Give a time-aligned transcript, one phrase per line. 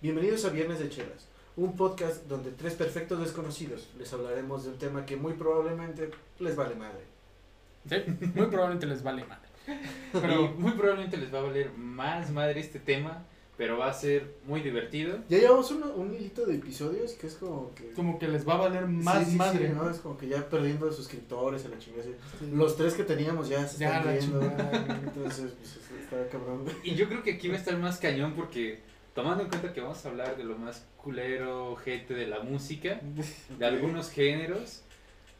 [0.00, 4.78] Bienvenidos a Viernes de Chelas, un podcast donde tres perfectos desconocidos les hablaremos de un
[4.78, 7.02] tema que muy probablemente les vale madre.
[7.88, 7.96] Sí,
[8.34, 9.48] muy probablemente les vale madre.
[10.12, 13.24] Pero muy probablemente les va a valer más madre este tema,
[13.56, 15.18] pero va a ser muy divertido.
[15.28, 17.90] Ya llevamos un, un hilito de episodios que es como que...
[17.92, 19.84] como que les va a valer más Sí, sí, madre, ¿no?
[19.84, 19.90] ¿no?
[19.90, 22.04] Es como que ya perdiendo suscriptores en la chingada.
[22.52, 24.40] Los tres que teníamos ya se Ya, están la viendo.
[24.40, 25.00] chingada.
[25.04, 26.64] Entonces, pues, está cabrón.
[26.84, 28.80] Y yo creo que aquí va a estar más cañón porque
[29.14, 33.00] tomando en cuenta que vamos a hablar de lo más culero, gente de la música,
[33.58, 34.82] de algunos géneros,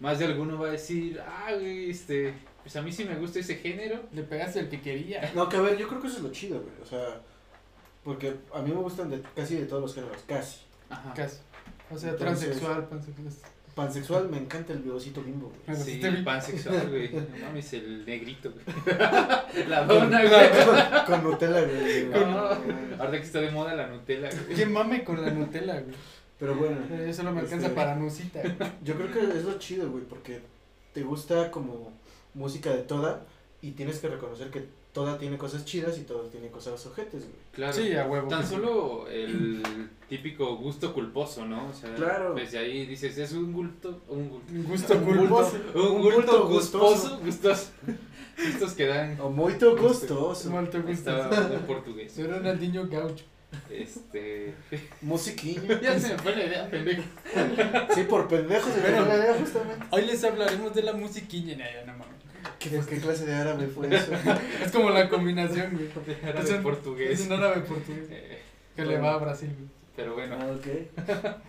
[0.00, 3.38] más de alguno va a decir, ah, güey, este, pues a mí sí me gusta
[3.40, 4.00] ese género.
[4.12, 5.32] Le pegaste el que quería.
[5.34, 6.74] No, que a ver, yo creo que eso es lo chido, güey.
[6.82, 7.20] O sea,
[8.04, 10.60] porque a mí me gustan de, casi de todos los géneros, casi.
[10.88, 11.14] Ajá.
[11.14, 11.38] Casi.
[11.90, 13.28] O sea, Entonces- transexual, pansexual.
[13.78, 15.78] Pansexual, me encanta el biocito bimbo, güey.
[15.78, 17.12] Sí, vi- pansexual, güey.
[17.12, 18.98] No mames, el negrito, güey.
[19.68, 20.50] La dona, güey.
[20.66, 22.10] con, con Nutella, güey.
[22.10, 22.38] Con- No,
[22.98, 24.56] Ahora que está de moda la Nutella, güey.
[24.56, 25.94] ¿Qué mame con la Nutella, güey?
[26.40, 28.40] Pero bueno, Eh, Eso no me alcanza Este- para Nusita.
[28.42, 28.54] güey.
[28.82, 30.40] yo creo que es lo chido, güey, porque
[30.92, 31.92] te gusta como
[32.34, 33.26] música de toda
[33.62, 34.66] y tienes que reconocer que
[34.98, 37.36] toda tiene cosas chidas y toda tiene cosas ojetes, güey.
[37.52, 37.72] Claro.
[37.72, 38.26] Sí, a huevo.
[38.28, 39.62] Tan solo el
[40.08, 41.68] típico gusto culposo, ¿no?
[41.68, 42.34] O sea, Claro.
[42.34, 44.52] desde ahí dices, es un gusto, un gusto.
[44.52, 45.56] Un gusto Un culposo.
[45.74, 47.70] Un, Un gusto gusto gustoso, gustos,
[48.44, 49.20] gustos que dan.
[49.20, 50.50] O muy gustoso.
[50.50, 51.10] Molto Estaba gusto.
[51.36, 52.12] hablando en portugués.
[52.12, 53.24] Soy Ronaldinho Gaucho.
[53.70, 54.52] Este.
[55.00, 55.62] Musiquillo.
[55.80, 57.02] Ya se me fue la idea, pendejo.
[57.94, 59.86] Sí, por pendejos se me fue la idea justamente.
[59.90, 61.56] Hoy les hablaremos de la musiquiña.
[61.56, 62.17] No, ya no mames.
[62.58, 64.12] ¿Qué, ¿Qué clase de árabe fue eso?
[64.64, 66.16] Es como la combinación, güey.
[66.22, 67.20] Era Es de un- portugués.
[67.20, 68.06] Es un árabe portugués.
[68.10, 68.38] Eh,
[68.76, 69.68] Que le va a Brasil, güey.
[69.96, 70.36] pero bueno.
[70.40, 71.36] Ah, ok.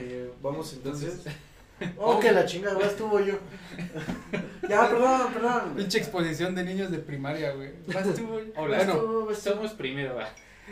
[0.00, 1.14] Eh, vamos entonces.
[1.14, 1.34] Entonces,
[1.96, 3.34] Oh, que la chingada, ahora estuvo yo.
[4.68, 5.74] ya, perdón, perdón.
[5.76, 7.70] Pinche exposición de niños de primaria, güey.
[7.92, 8.52] Vas tú, güey.
[8.56, 8.76] Hola.
[8.78, 10.28] Bueno, pues, somos primero, va.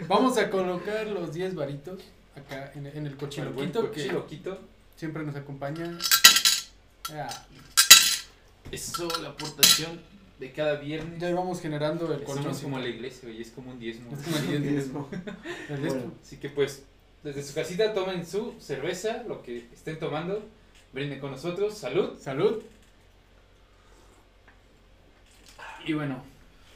[0.08, 2.00] vamos a colocar los 10 varitos
[2.36, 4.58] acá en, en el El buen cochiloquito que cochiloquito.
[4.96, 5.96] siempre nos acompaña.
[7.12, 7.28] Ah,
[8.72, 10.00] Eso, la aportación
[10.38, 11.18] de cada viernes.
[11.20, 12.62] ya vamos generando el Somos colchón.
[12.62, 14.12] como la iglesia, güey, es como un diezmo.
[14.14, 15.08] Es como el diez- Diezmo.
[15.70, 16.12] El diez- Bueno.
[16.22, 16.82] Así que pues,
[17.22, 20.42] desde su casita tomen su cerveza, lo que estén tomando,
[20.92, 22.18] brinden con nosotros, salud.
[22.20, 22.62] Salud.
[25.86, 26.22] Y bueno,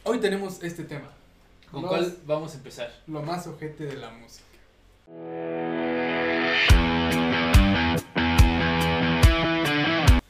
[0.04, 1.10] Hoy tenemos este tema.
[1.70, 2.90] ¿con Los- cuál vamos a empezar?
[3.06, 4.44] Lo más ojete de la música.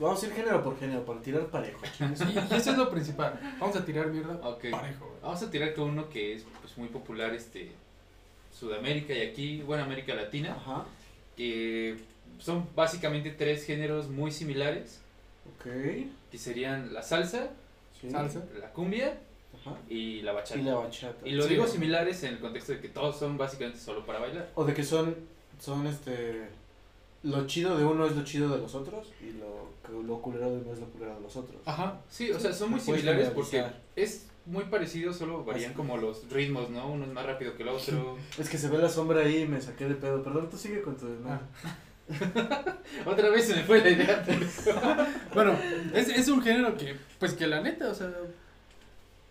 [0.00, 1.80] Vamos a ir género por género para tirar parejo.
[2.00, 2.04] Y,
[2.54, 3.38] y eso es lo principal.
[3.60, 4.70] Vamos a tirar mierda Ok.
[4.70, 5.20] parejo, güey.
[5.22, 7.70] Vamos a tirar con uno que es pues muy popular, este,
[8.58, 10.84] Sudamérica y aquí, bueno, América Latina, Ajá.
[11.36, 11.96] que
[12.38, 15.00] son básicamente tres géneros muy similares,
[15.56, 15.66] Ok.
[16.30, 17.50] que serían la salsa,
[18.00, 18.10] Sí.
[18.10, 18.42] Salsa.
[18.58, 19.18] la cumbia
[19.60, 19.76] Ajá.
[19.90, 20.58] y la bachata.
[20.60, 21.28] Y la bachata.
[21.28, 21.50] Y lo Sí.
[21.50, 24.48] digo similares en el contexto de que todos son básicamente solo para bailar.
[24.54, 25.14] O de que son,
[25.60, 26.48] son este.
[27.22, 30.50] Lo chido de uno es lo chido de los otros y lo, que- lo culero
[30.50, 31.60] de uno es lo culero de los otros.
[31.66, 32.00] Ajá.
[32.08, 33.64] Sí, o sea, son muy similares porque
[33.96, 36.90] es muy parecido, solo varían como los ritmos, ¿no?
[36.90, 38.16] Uno es más rápido que el otro.
[38.38, 40.22] Es que se ve la sombra ahí y me saqué de pedo.
[40.22, 41.44] Perdón, tú sigue con tu desmadre.
[43.06, 44.24] Otra vez se me fue la idea.
[45.34, 45.56] Bueno,
[45.94, 48.10] es, es un género que, pues que la neta, o sea,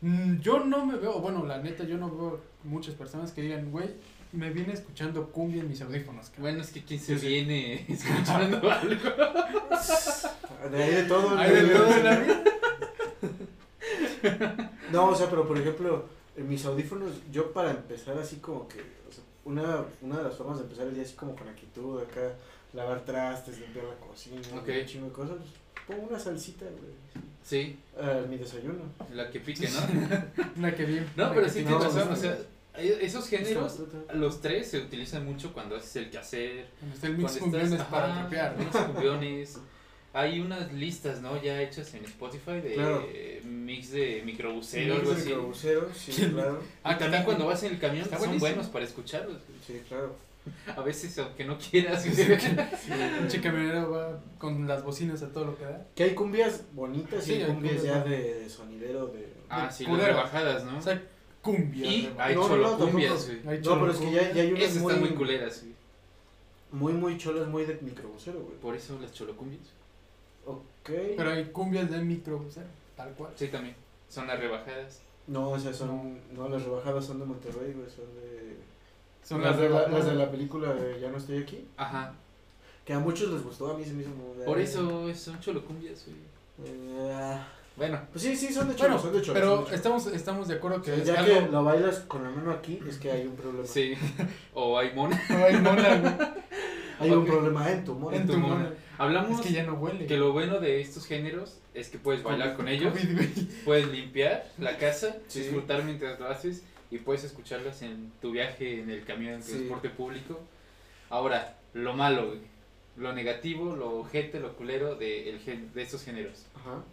[0.02, 3.70] mm, yo no me veo, bueno, la neta, yo no veo muchas personas que digan,
[3.72, 3.90] güey,
[4.32, 6.26] me vine escuchando cumbia en mis audífonos.
[6.30, 6.42] cabrón".
[6.44, 7.28] Bueno, es que quien se Sí, sí.
[7.28, 9.10] viene escuchando algo.
[10.72, 11.38] De ahí de todo.
[11.38, 11.78] Hay de güey.
[11.78, 12.44] todo en la vida.
[14.92, 18.80] No, o sea, pero por ejemplo, en mis audífonos, yo para empezar así como que,
[19.08, 22.02] o sea, una, una de las formas de empezar el día así como con actitud,
[22.02, 22.34] acá,
[22.74, 24.70] lavar trastes, limpiar la cocina, Ok.
[24.82, 28.82] un chingo de cosas, pues, pongo una salsita, güey, Sí, a mi desayuno.
[29.14, 30.44] la que pique, ¿no?
[30.58, 31.08] Una que bien.
[31.16, 32.14] No, pero que sí tiene tienes razón.
[32.14, 32.38] O sea,
[32.76, 33.80] esos géneros,
[34.14, 36.68] los tres se utilizan mucho cuando haces el quehacer.
[36.80, 38.64] Cuando está el mix cumbiones estás- para ajá, trapear, ¿no?
[38.64, 39.58] mix cumbiones.
[40.12, 41.40] Hay unas listas, ¿no?
[41.42, 43.08] Ya hechas en Spotify de Claro.
[43.44, 46.64] mix de Sí, de microbuseros, sí, claro.
[46.84, 48.50] Ah, también cuando vas en el camión Está son buenísimo.
[48.50, 49.38] buenos para escucharlos.
[49.66, 50.16] Sí, claro.
[50.76, 52.02] A veces, aunque no quieras.
[52.02, 52.12] Sí.
[53.20, 55.86] Pinche camionero va con las bocinas a todo lo que da.
[55.94, 59.28] Que hay cumbias bonitas Sí, y hay cumbias cumbias ya de, de sonidero de...
[59.50, 60.80] ah, sí, las rebajadas, ¿no?
[60.80, 61.00] O sea,
[61.56, 61.86] cumbia.
[61.86, 63.44] y hay No, cholocumbias, tampoco.
[63.46, 63.62] güey.
[63.62, 65.74] No, pero es que ya, ya hay unas Esas muy, están muy culeras, güey.
[66.72, 68.58] muy, muy cholas, muy de microbusero, güey.
[68.58, 69.64] Por eso las cholocumbias.
[70.46, 70.90] Ok.
[71.18, 72.64] Pero hay cumbias de micro, o sea,
[72.96, 73.32] tal cual.
[73.36, 73.76] Sí, también.
[74.10, 75.02] Son las rebajadas.
[75.28, 76.20] No, o sea, son...
[76.34, 78.58] No, las rebajadas son de Monterrey, güey, son de...
[79.24, 80.06] Son las, las, de la, rebajadas.
[80.06, 81.68] las de la película de Ya no estoy aquí.
[81.78, 82.14] Ajá.
[82.84, 84.34] Que a muchos les gustó, a mí se me hizo como...
[84.46, 86.18] Por eso son cholocumbias, güey.
[86.72, 87.38] Eh,
[87.80, 89.34] Bueno, Pues sí, sí, son de cholo, Bueno, son de cholo.
[89.34, 89.76] pero son de cholo.
[89.78, 91.46] estamos, estamos de acuerdo que es ya algo...
[91.46, 93.66] que lo bailas con la mano aquí, es que hay un problema.
[93.66, 93.94] sí.
[94.54, 95.20] O hay mona.
[95.30, 96.36] Ay, mona.
[97.00, 98.16] Hay un problema en tu mono.
[98.18, 98.56] En tu mona.
[98.56, 98.74] mona.
[98.98, 100.06] Hablamos Es que ya no huele.
[100.08, 102.94] que lo bueno de estos géneros es que puedes bailar con ellos,
[103.64, 105.40] puedes limpiar la casa, Sí.
[105.40, 109.54] disfrutar mientras lo haces y puedes escucharlas en tu viaje en el camión en Sí.
[109.54, 110.38] transporte público.
[111.10, 112.36] Ahora, lo malo.
[112.98, 116.46] Lo negativo, lo ojete, lo culero de, el gen- de estos géneros.
[116.56, 116.84] Ajá.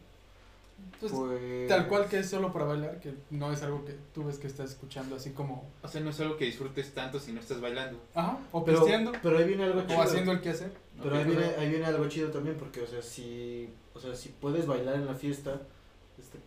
[1.01, 1.69] Pues, Pues.
[1.69, 4.47] Tal cual que es solo para bailar, que no es algo que tú ves que
[4.47, 5.69] estás escuchando así como...
[5.83, 8.01] O sea, no es algo que disfrutes tanto si no estás bailando.
[8.15, 9.99] Ajá, o Pero, pisteando, pero ahí viene algo chido.
[9.99, 10.73] o haciendo el quehacer.
[11.03, 11.21] Pero Ok.
[11.21, 14.67] ahí viene, ahí viene algo chido también, porque, o sea, si, o sea, si puedes
[14.67, 15.61] bailar en la fiesta,
[16.19, 16.39] este,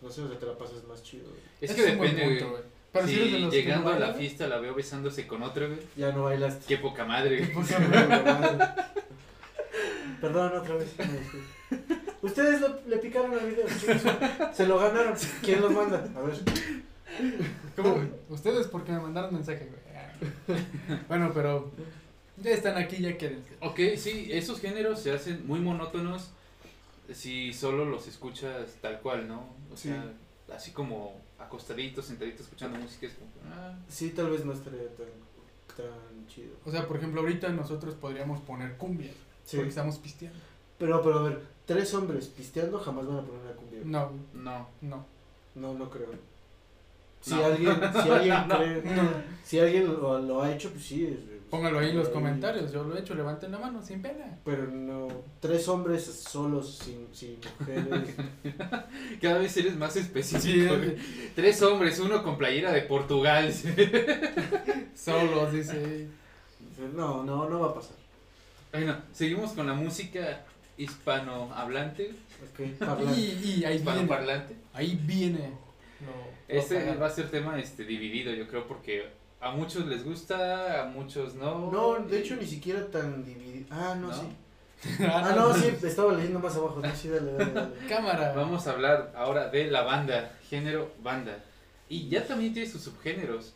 [0.00, 1.24] no sé, o sea, te la pasas más chido.
[1.28, 1.40] güey.
[1.60, 2.62] Es que depende, punto, güey.
[2.90, 5.26] Pero si, si eres de los que llegando no a la fiesta la veo besándose
[5.26, 5.80] con otro, güey.
[5.96, 6.64] Ya no bailaste.
[6.66, 7.52] Qué poca madre, güey.
[7.52, 7.68] pues,
[10.22, 10.94] Perdón, otra vez.
[12.22, 14.02] Ustedes lo- le picaron al video, chicos.
[14.54, 15.14] Se lo ganaron.
[15.42, 15.98] ¿Quién los manda?
[16.16, 16.36] A ver.
[17.76, 18.08] ¿Cómo, güey?
[18.28, 21.00] Ustedes porque me mandaron mensaje, güey.
[21.08, 21.70] Bueno, pero
[22.38, 23.50] ya están aquí, ya quédense.
[23.60, 26.30] Ok, sí, esos géneros se hacen muy monótonos
[27.12, 29.46] si solo los escuchas tal cual, ¿no?
[29.72, 29.88] O Sí.
[29.88, 30.12] sea,
[30.54, 35.06] así como acostaditos, sentaditos escuchando música, es como, ah, Sí, tal vez no estaría tan,
[35.76, 36.54] tan chido.
[36.64, 39.12] O sea, por ejemplo, ahorita nosotros podríamos poner cumbia,
[39.44, 39.56] Sí.
[39.56, 40.38] porque estamos pisteando.
[40.78, 43.80] Pero, pero a ver, tres hombres pisteando jamás van a poner una cumbia.
[43.84, 44.66] No, no.
[44.80, 45.04] no.
[45.54, 46.08] No, no creo.
[47.20, 47.44] Si No.
[47.46, 48.56] alguien, si alguien No.
[48.58, 49.02] cree, no.
[49.44, 51.06] si alguien lo, lo ha hecho, pues sí.
[51.06, 52.12] es- Póngalo ahí en los Ahí.
[52.12, 54.38] comentarios, yo lo he hecho, levanten la mano, sin pena.
[54.44, 55.08] Pero no,
[55.40, 58.14] tres hombres solos, sin, sin mujeres.
[59.22, 60.74] Cada vez eres más específico.
[60.74, 61.30] Sí.
[61.34, 63.50] Tres hombres, uno con playera de Portugal.
[64.94, 66.06] solos, dice.
[66.94, 67.96] No, no, no va a pasar.
[68.72, 70.44] bueno, seguimos con la música
[70.78, 72.14] hispanohablante,
[72.50, 73.20] Ok, parlante.
[73.20, 74.08] Y, y ahí viene,
[74.72, 75.52] ahí viene.
[76.46, 79.06] Este va a ser tema este dividido, yo creo, porque
[79.40, 81.70] a muchos les gusta, a muchos no.
[81.70, 83.66] No, de hecho ni siquiera tan dividido.
[83.70, 84.14] Ah, no, ¿No?
[84.14, 84.26] sí.
[85.00, 86.80] Ah, no, sí, estaba leyendo más abajo.
[86.80, 87.74] No, sí, dale, dale, dale.
[87.88, 88.32] Cámara.
[88.32, 91.44] Vamos a hablar ahora de la banda, género banda.
[91.88, 93.54] Y ya también tiene sus subgéneros.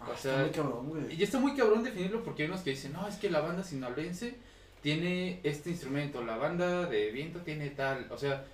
[0.00, 1.14] Ah, O está sea, muy cabrón, güey.
[1.18, 3.64] Y está muy cabrón definirlo porque hay unos que dicen, no, es que la banda
[3.64, 4.36] sinaloense
[4.82, 8.06] tiene este instrumento, la banda de viento tiene tal.
[8.10, 8.44] O sea,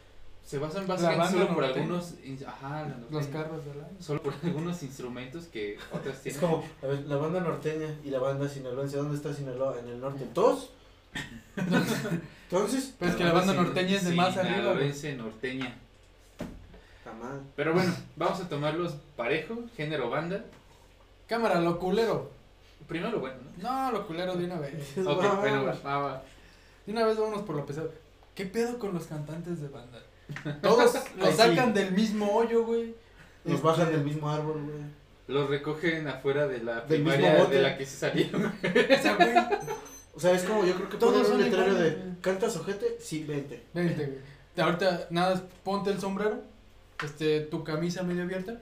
[0.45, 2.15] se basan básicamente solo por algunos.
[2.47, 3.63] Ajá, la Los carros.
[4.01, 6.41] Solo por algunos instrumentos que otras Es tienen.
[6.41, 8.97] como, a ver, la banda norteña y la banda sinaloense.
[8.97, 9.79] ¿Dónde está Sinaloa?
[9.81, 10.27] ¿En el norte?
[10.35, 10.71] ¿Todos?
[11.57, 14.75] Entonces, Pero es que la banda norteña es de más arriba.
[15.17, 15.77] norteña.
[17.05, 17.41] jamás.
[17.57, 20.45] Pero bueno, vamos a tomarlos parejo, género banda.
[21.29, 22.31] Cámara, lo culero.
[22.89, 23.63] Primero lo bueno, ¿no?
[23.87, 24.75] No, lo culero de una vez.
[24.99, 26.23] Ok, Va, bueno, va, va, va, va.
[26.87, 27.93] De una vez vámonos por lo pesado.
[28.35, 30.01] ¿Qué pedo con los cantantes de banda?
[30.63, 31.37] Todos los sí.
[31.37, 32.95] sacan del mismo hoyo, güey.
[33.45, 34.83] Este, bajan del mismo árbol, güey.
[35.27, 37.57] Los recogen afuera de la Del mismo primaria bote.
[37.57, 38.43] de la que se salieron.
[38.63, 39.35] O sea, güey,
[40.17, 42.21] O sea, es como yo creo que Todos poner un son letrero iguales, de güey.
[42.21, 42.97] ¿Cantas ojete?
[43.01, 43.63] Sí, vente.
[43.73, 44.19] vente, güey.
[44.55, 46.43] De Ahorita, nada, ponte el sombrero,
[47.03, 48.61] este, tu camisa medio abierta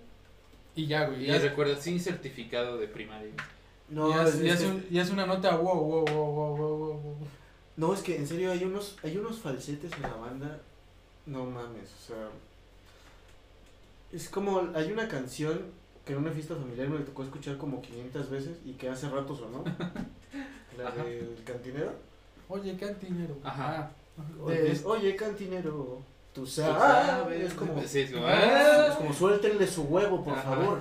[0.75, 1.25] y ya, güey.
[1.25, 3.31] Y Ya, recuerda, sin certificado de primaria.
[3.93, 4.41] No, y haz- es,
[4.91, 7.17] y es un- una nota, wow, wow, wow, wow, wow, wow, wow.
[7.77, 10.61] no, es que en serio hay unos, hay unos falsetes en la banda.
[11.27, 12.29] No mames, o sea.
[14.13, 15.61] Es como, hay una canción
[16.05, 19.37] que en una fiesta familiar me tocó escuchar como 500 veces y que hace rato
[19.37, 19.65] sonó.
[20.79, 21.05] La Ajá.
[21.05, 21.93] del cantinero.
[22.49, 23.37] Oye, cantinero.
[23.45, 23.91] Ajá.
[24.19, 26.01] Ah, Oye, de- es, Oye, cantinero,
[26.35, 27.43] tú Tú sabes.
[27.43, 30.43] Es como, Sí, es como, es como suéltenle su huevo, por Ajá.
[30.55, 30.81] favor.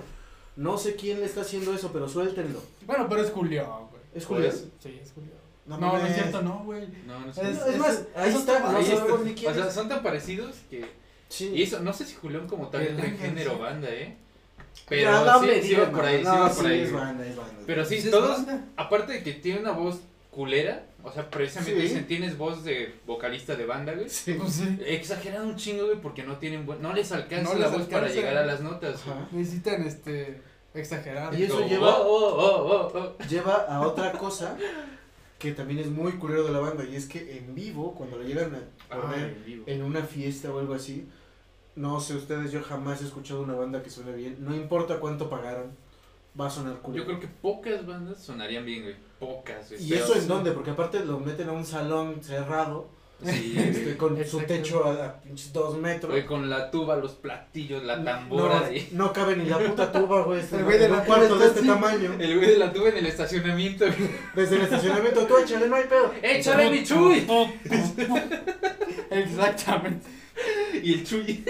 [0.55, 2.60] No sé quién le está haciendo eso, pero suéltenlo.
[2.86, 4.01] Bueno, pero es Julián, güey.
[4.13, 4.51] ¿Es Julián?
[4.51, 5.31] Pues, Sí, es Julián.
[5.65, 6.88] No No, es cierto, no, güey.
[7.05, 7.38] No, no Es-.
[7.38, 9.24] No, es más, ahí está, está no Ahí sabemos está.
[9.24, 9.74] ni quién O sea, es.
[9.74, 10.86] son tan parecidos que.
[11.29, 11.51] Sí.
[11.55, 13.58] Y eso, no sé si Julián como tal en Ángel, género sí.
[13.62, 14.17] banda, ¿eh?
[14.17, 16.79] Ya, Pero no sí, sí va por ahí, sí va por sí, ahí.
[16.81, 17.03] es güey.
[17.03, 17.53] banda, es banda.
[17.65, 18.39] Pero sí, es todos,
[18.75, 20.01] aparte de que tiene una voz
[20.32, 21.88] culera, o sea, precisamente Sí.
[21.90, 24.10] dicen, tienes voz de vocalista de banda, güey.
[24.10, 24.34] Sí.
[24.36, 24.80] Pues sí.
[24.86, 27.88] Exageran un chingo, güey, porque no tienen buen, no les alcanza No la les voz
[27.88, 29.02] para llegar a las notas.
[29.02, 29.28] Ajá.
[29.32, 30.42] Necesitan, este,
[30.74, 31.38] exagerar.
[31.38, 33.24] Y eso Como, lleva- oh, oh, oh, oh, oh.
[33.28, 34.58] Lleva a otra cosa
[35.38, 38.24] que también es muy culero de la banda y es que en vivo, cuando lo
[38.24, 38.60] llegan a
[38.90, 41.08] Ah, poner en en una fiesta o algo así,
[41.76, 45.30] no sé ustedes, yo jamás he escuchado una banda que suene bien, no importa cuánto
[45.30, 45.72] pagaron,
[46.40, 47.04] va a sonar culero.
[47.04, 48.96] Yo creo que pocas bandas sonarían bien, güey.
[49.22, 49.72] Pocas.
[49.80, 50.51] ¿Y eso en dónde?
[50.51, 52.90] Porque aparte lo meten a un salón cerrado,
[53.24, 56.12] Sí, este, con su techo a, a pinches dos metros.
[56.12, 58.74] Güey, con la tuba, los platillos, la no, tambora.
[58.74, 60.40] y- no cabe ni la puta tuba, güey.
[60.42, 61.68] Este, El güey de la un cuarto tuba de este así.
[61.68, 62.13] tamaño.
[62.20, 63.86] El güey de la tuba en el estacionamiento.
[64.36, 66.12] Desde el estacionamiento, tú échale, no hay pedo.
[66.24, 67.28] ¡Échale mi chuy!
[69.12, 70.08] Exactamente.
[70.82, 71.44] Y el Chuy.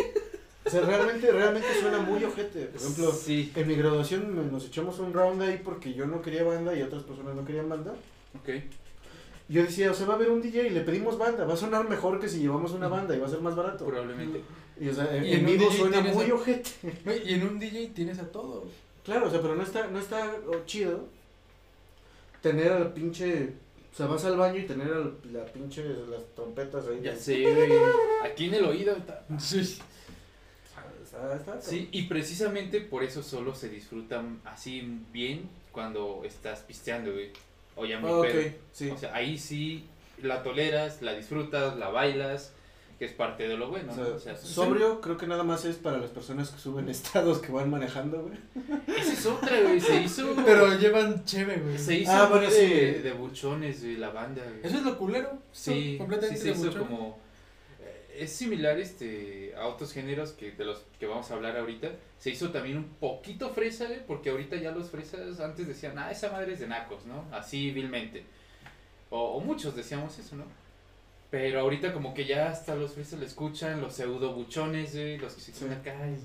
[0.72, 2.66] O sea, realmente, realmente suena muy ojete.
[2.68, 3.52] Por ejemplo, Sí.
[3.56, 7.04] en mi graduación nos echamos un round ahí porque yo no quería banda y otras
[7.04, 7.94] personas no querían banda.
[8.40, 8.50] Ok.
[9.50, 11.58] Yo decía, o sea, va a haber un DJ y le pedimos banda, va a
[11.58, 13.86] sonar mejor que si llevamos una banda y va a ser más barato.
[13.86, 14.42] Probablemente.
[14.80, 16.70] Y o sea, en, en vivo suena muy a- ojete.
[17.26, 18.64] Y en un DJ tienes a todo.
[19.04, 21.06] Claro, o sea, pero no está, no está chido
[22.42, 23.54] tener al pinche,
[23.94, 27.02] o sea, vas al baño y tener al, la pinche, las trompetas ahí.
[27.04, 27.72] Ya sé, güey.
[28.24, 28.96] Aquí en el oído.
[28.96, 29.78] está- Sí.
[31.24, 37.12] Está, está, Sí, y precisamente por eso solo se disfrutan así bien cuando estás pisteando,
[37.14, 37.32] güey.
[37.76, 38.52] O ya muy Ah, ok, pedo.
[38.74, 38.90] sí.
[38.90, 39.86] O sea, ahí sí
[40.22, 42.54] la toleras, la disfrutas, la bailas,
[43.00, 44.04] que es parte de lo bueno, O ¿no?
[44.06, 44.54] sea, O sea, sí.
[44.54, 48.22] sobrio creo que nada más es para las personas que suben estados que van manejando,
[48.22, 48.38] güey.
[48.96, 49.80] Esa es otra, güey.
[49.80, 50.36] Se hizo.
[50.46, 51.78] Pero llevan chévere, güey.
[51.80, 52.52] Se hizo Ah, bueno, de,
[52.96, 53.02] sí.
[53.02, 54.60] de buchones, güey, la banda, güey.
[54.64, 55.40] Eso es lo culero.
[55.52, 57.18] Sí, completamente sí se hizo de como
[58.24, 61.90] es similar este a otros géneros que de los que vamos a hablar ahorita.
[62.20, 66.12] Se hizo también un poquito fresa, güey, porque ahorita ya los fresas antes decían, "Ah,
[66.12, 67.26] esa madre es de nacos", ¿no?
[67.32, 68.24] Así vilmente.
[69.10, 70.46] O, o muchos decíamos eso, ¿no?
[71.30, 75.34] Pero ahorita como que ya hasta los fresas le escuchan, los pseudo buchones, güey, los
[75.34, 75.60] que se Sí.
[75.66, 75.96] quedan acá.
[76.08, 76.20] y-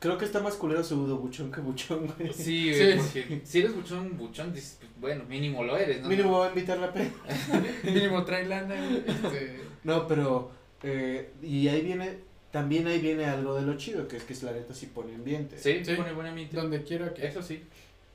[0.00, 2.32] Creo que está más culero pseudo buchón que buchón, güey.
[2.32, 3.20] Sí, güey, Sí.
[3.22, 6.08] porque si eres buchón, buchón, dices, pues, bueno, mínimo lo eres, ¿no?
[6.08, 7.10] Mínimo va a invitar la pena.
[7.84, 9.04] Mínimo trae lana, güey.
[9.06, 10.50] Este, No, pero,
[10.82, 12.18] eh, y ahí viene,
[12.50, 15.56] también ahí viene algo de lo chido, que es que la neta sí pone ambiente.
[15.58, 15.94] Sí, Sí.
[15.94, 16.56] pone buen ambiente.
[16.56, 17.26] donde quiera que.
[17.26, 17.62] Eso sí.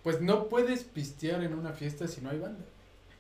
[0.04, 2.64] Pues no puedes pistear en una fiesta si no hay banda.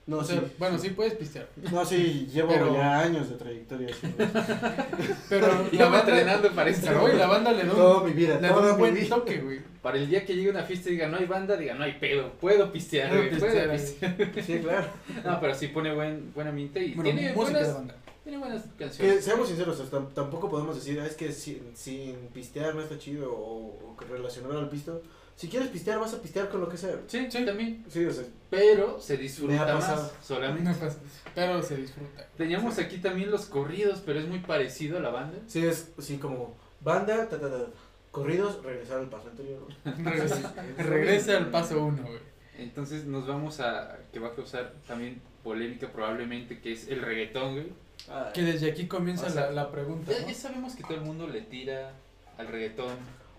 [0.07, 0.45] No, o sea, sí.
[0.59, 1.47] bueno, sí puedes pistear.
[1.71, 3.87] No, sí, llevo Pero- ya años de trayectoria.
[5.29, 6.85] Pero Yo la banda, entrenando para esto.
[6.87, 8.79] pero, güey, la banda le da un, Toda mi vida, le da toda un mi
[8.79, 9.15] buen vida.
[9.15, 9.59] toque, güey.
[9.81, 11.93] Para el día que llegue una fiesta y diga no hay banda, diga no hay
[11.99, 13.79] pedo, puedo pistear, güey, pistear, puedo güey.
[13.79, 14.43] pistear.
[14.45, 14.87] Sí, claro.
[15.23, 17.95] No, pero sí pone buen, buen ambiente y Bueno, tiene, música de buenas, banda.
[18.25, 19.23] Tiene buenas Que canciones.
[19.23, 19.81] seamos sinceros,
[20.13, 24.03] tampoco podemos decir, "Ah, es que sin, sin pistear no está chido o, o que
[24.05, 25.01] relacionar al pisto.
[25.37, 26.97] Si quieres pistear, vas a pistear con lo que sea.
[27.07, 27.45] Sí, Sí.
[27.45, 27.85] también.
[27.89, 30.63] Sí, o sea, Pero se disfruta más solamente.
[30.69, 30.97] No pasa,
[31.35, 32.27] Pero se disfruta.
[32.37, 35.37] Teníamos aquí también los corridos, pero es muy parecido a la banda.
[35.47, 37.65] sí es así como banda, ta, ta, ta,
[38.11, 39.59] corridos, regresar al paso anterior.
[39.85, 42.19] Regresa, regresa al paso uno, güey.
[42.57, 47.53] Entonces nos vamos a que va a causar también polémica probablemente, que es el reggaetón,
[47.55, 47.67] güey.
[48.09, 50.27] Ah, Que desde aquí comienza O sea, la, la pregunta, Ya, ¿no?
[50.27, 51.91] ya sabemos que todo el mundo le tira
[52.37, 52.95] al reggaetón.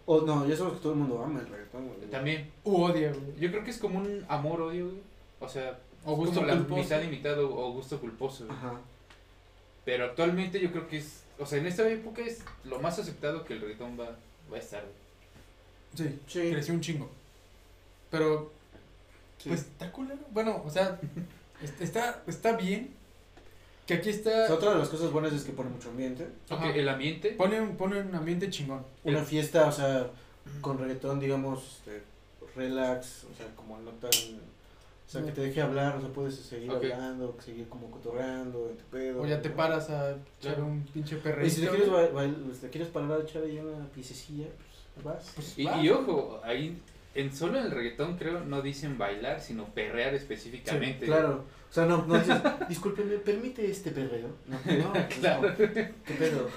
[0.07, 1.87] O no, ya sabemos que todo el mundo ama el reggaetón.
[1.89, 2.11] güey.
[2.11, 2.51] También.
[2.65, 3.37] U odia, güey.
[3.39, 5.01] Yo creo que es como un amor-odio, güey.
[5.41, 6.83] O sea, O gusto como la culposo.
[6.83, 8.57] mitad y mitad o, o gusto culposo, güey.
[8.59, 8.81] Ajá.
[9.85, 13.45] Pero actualmente yo creo que es, o sea, en esta época es lo más aceptado
[13.45, 14.17] que el reggaetón va,
[14.51, 14.83] va a estar.
[14.83, 16.09] güey.
[16.11, 16.51] Sí, Sí.
[16.51, 17.09] creció un chingo.
[18.11, 18.53] Pero,
[19.39, 19.49] Sí.
[19.51, 20.19] pues, está culero.
[20.33, 20.99] Bueno, o sea,
[21.63, 22.95] est- está, está bien.
[23.87, 24.47] Que aquí O está.
[24.47, 26.27] sea, otra de las cosas buenas es que pone mucho ambiente.
[26.51, 26.69] Ajá.
[26.71, 27.31] Ok, el ambiente.
[27.31, 28.85] Pone, un- pone un ambiente chingón.
[29.05, 30.09] Una fiesta, o sea,
[30.61, 32.03] con reggaetón, digamos, este,
[32.57, 34.11] relax, o sea, como no tan...
[34.11, 36.83] O sea, que te deje hablar, o sea, puedes seguir Ok.
[36.83, 39.23] hablando, seguir como cotorreando en tu pedo.
[39.23, 39.55] O ya te ¿no?
[39.55, 41.55] paras a echar un pinche Y perrito.
[41.55, 44.47] si te quieres, ba- bail- si te quieres parar a echar ahí una piececilla,
[44.95, 45.31] pues vas.
[45.37, 45.81] Pues, Y, va.
[45.81, 46.83] y ojo, ahí
[47.17, 51.07] en solo en el reggaetón creo no dicen bailar, sino perrear específicamente.
[51.07, 51.45] Claro.
[51.69, 52.37] O sea, no, no dices,
[52.69, 54.29] discúlpeme, ¿permite este perreo?
[54.47, 55.49] No, no, pues Claro.
[55.49, 55.57] no.
[55.57, 56.49] ¿Qué pedo?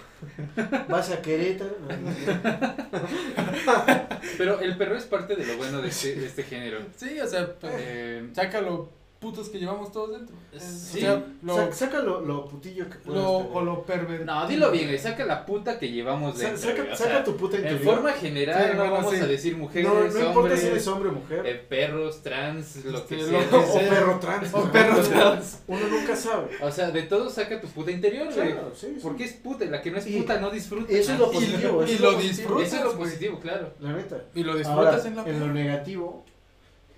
[0.87, 1.75] ¿Vas a Querétaro?
[1.81, 3.85] No, no, no.
[4.37, 6.79] Pero el perreo es parte de lo bueno de este, de este género.
[6.95, 8.89] Sí, o sea, pues, Eh, saca lo
[9.19, 10.33] putos que llevamos todos dentro.
[10.57, 10.99] Sí.
[10.99, 13.51] O sea, lo, Sa- Saca lo, lo putillo que puedas lo, tener.
[13.57, 14.25] o lo pervertido.
[14.25, 16.61] no, dilo bien, güey, saca la puta que llevamos Sa- dentro.
[16.69, 17.95] saca güey, o saca sea, tu puta en interior.
[17.95, 19.19] forma general Sí, no bueno, vamos sí.
[19.19, 21.45] a decir mujeres, no, no importa si eres hombre o mujer.
[21.45, 23.41] eh, perros, trans, lo que Este, sea.
[23.41, 23.89] lo que o sea.
[23.89, 24.53] perro trans.
[24.53, 25.59] O perro trans.
[25.67, 26.47] Uno nunca sabe.
[26.61, 28.53] O sea, de todo saca tu puta interior, güey.
[28.53, 28.99] Claro, sí, sí.
[29.03, 30.91] Porque es puta, la que no es Y- puta no disfruta.
[30.93, 31.81] Eso es lo positivo.
[31.81, 32.21] y eso es lo positivo.
[32.21, 32.67] disfrutas.
[32.67, 33.73] Eso es lo positivo, claro.
[33.81, 34.23] La neta.
[34.33, 36.25] Y lo disfrutas en la en lo negativo,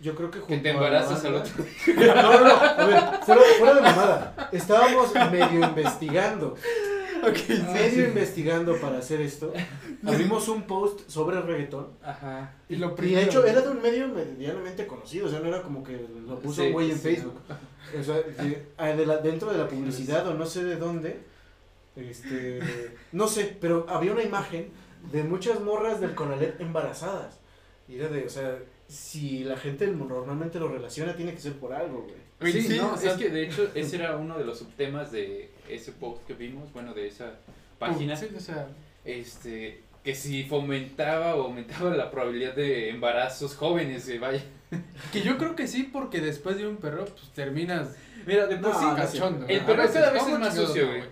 [0.02, 1.64] yo creo que Que junto te a la embarazas al otro.
[1.96, 4.50] No, no, no, a ver, fuera, fuera de mamada.
[4.52, 6.56] Estábamos medio investigando.
[7.74, 9.54] medio investigando para hacer esto.
[10.06, 11.90] Abrimos un post sobre el reggaetón.
[12.04, 12.56] Ajá.
[12.68, 15.28] Y lo Y de hecho era de un medio medianamente conocido.
[15.28, 17.40] O sea, no era como que lo puso un güey en sí, Facebook.
[18.00, 21.20] O sea, de- de la- dentro de la publicidad o no sé de dónde.
[21.96, 22.60] Este,
[23.12, 24.72] no sé, pero había una imagen
[25.12, 27.40] de muchas morras del Conalep embarazadas.
[27.88, 28.58] Y era de, o sea,
[28.92, 32.52] si la gente normalmente lo relaciona, tiene que ser por algo, güey.
[32.52, 35.12] Sí, sí, no, o sea- es que de hecho ese era uno de los subtemas
[35.12, 37.32] de ese post que vimos, bueno, de esa
[37.80, 38.68] página, Sí, o sea,
[39.06, 44.44] este, que si fomentaba o aumentaba la probabilidad de embarazos jóvenes, güey, vaya.
[45.14, 47.48] que yo creo que sí, porque después de un perro, pues
[48.26, 49.46] Mira, de por No, sí, no, cachondo.
[49.48, 51.04] el perro cada vez ¿cómo es más sucio, güey?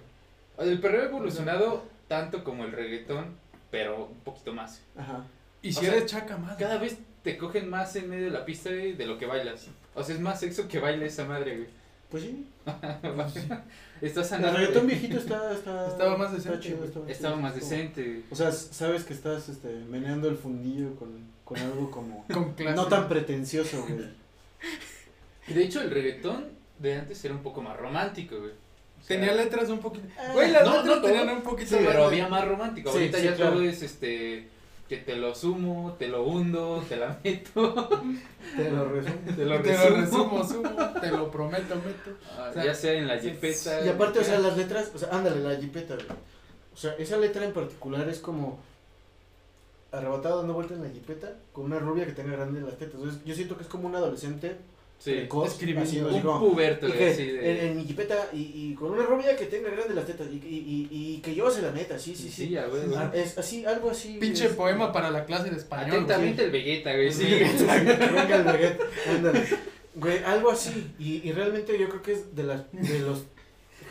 [0.60, 3.38] el perreo ha evolucionado tanto como el reggaetón,
[3.72, 4.82] pero un poquito más.
[4.98, 5.24] Ajá.
[5.62, 6.58] Y si O sea, eres chaca más.
[6.58, 9.68] Cada vez te cogen más en medio de la pista güey, de lo que bailas.
[9.96, 11.68] O sea, es más sexo que baila esa madre, güey.
[12.10, 12.48] Pues sí.
[14.02, 14.58] Estás El sanando.
[14.60, 18.04] reggaetón viejito está, está, Estaba más está decente, chido, estaba Estaba chido, más como- decente.
[18.04, 18.24] güey.
[18.32, 21.10] O sea, sabes que estás este, meneando el fundillo con,
[21.44, 22.26] con algo como...
[22.34, 22.76] Con clase.
[22.76, 24.06] no tan pretencioso, güey.
[25.48, 26.46] Y de hecho, el reggaetón
[26.80, 28.52] de antes era un poco más romántico, güey.
[28.52, 30.08] O sea, Tenía letras un poquito.
[30.18, 31.36] Ah, Güey, las no, letras no, tenían todo.
[31.38, 32.92] un poquito Sí, más Pero había más romántico.
[32.92, 33.52] Sí, Ahorita sí, ya claro.
[33.54, 34.48] todo es este.
[34.90, 37.90] Que te lo sumo, te lo hundo, te la meto,
[38.58, 39.16] Te lo resumo.
[39.36, 39.90] te lo Te resumo.
[39.90, 42.18] lo resumo, sumo, te lo prometo, meto.
[42.36, 43.86] Ah, O sea, ya sea en la jipeta.
[43.86, 45.96] Y aparte, o sea, las letras, o sea, ándale, la jipeta.
[46.74, 48.58] O sea, esa letra en particular es como
[49.92, 52.96] arrebatado dando vueltas en la jipeta con una rubia que tenga grande las tetas.
[52.96, 54.56] Entonces, yo siento que es como un adolescente
[55.00, 57.52] Sí, precoz, así, un como, puberto, y güey, que así de.
[57.52, 60.36] en, en mi jipeta y, y con una rubia que tenga grande las tetas y,
[60.36, 62.44] y, y, y que yo se la meta, sí, sí, sí.
[62.44, 62.82] Sí, ya, güey.
[62.98, 64.18] Ah, es así, algo así.
[64.20, 65.92] Pinche es- poema para la clase de español.
[65.92, 67.14] Atentamente el Vegeta, güey.
[67.14, 67.24] Sí,
[67.64, 69.44] venga el baguette, ándale.
[69.96, 70.94] Güey, algo así.
[71.00, 73.24] Y, y realmente yo creo que es de, las, de los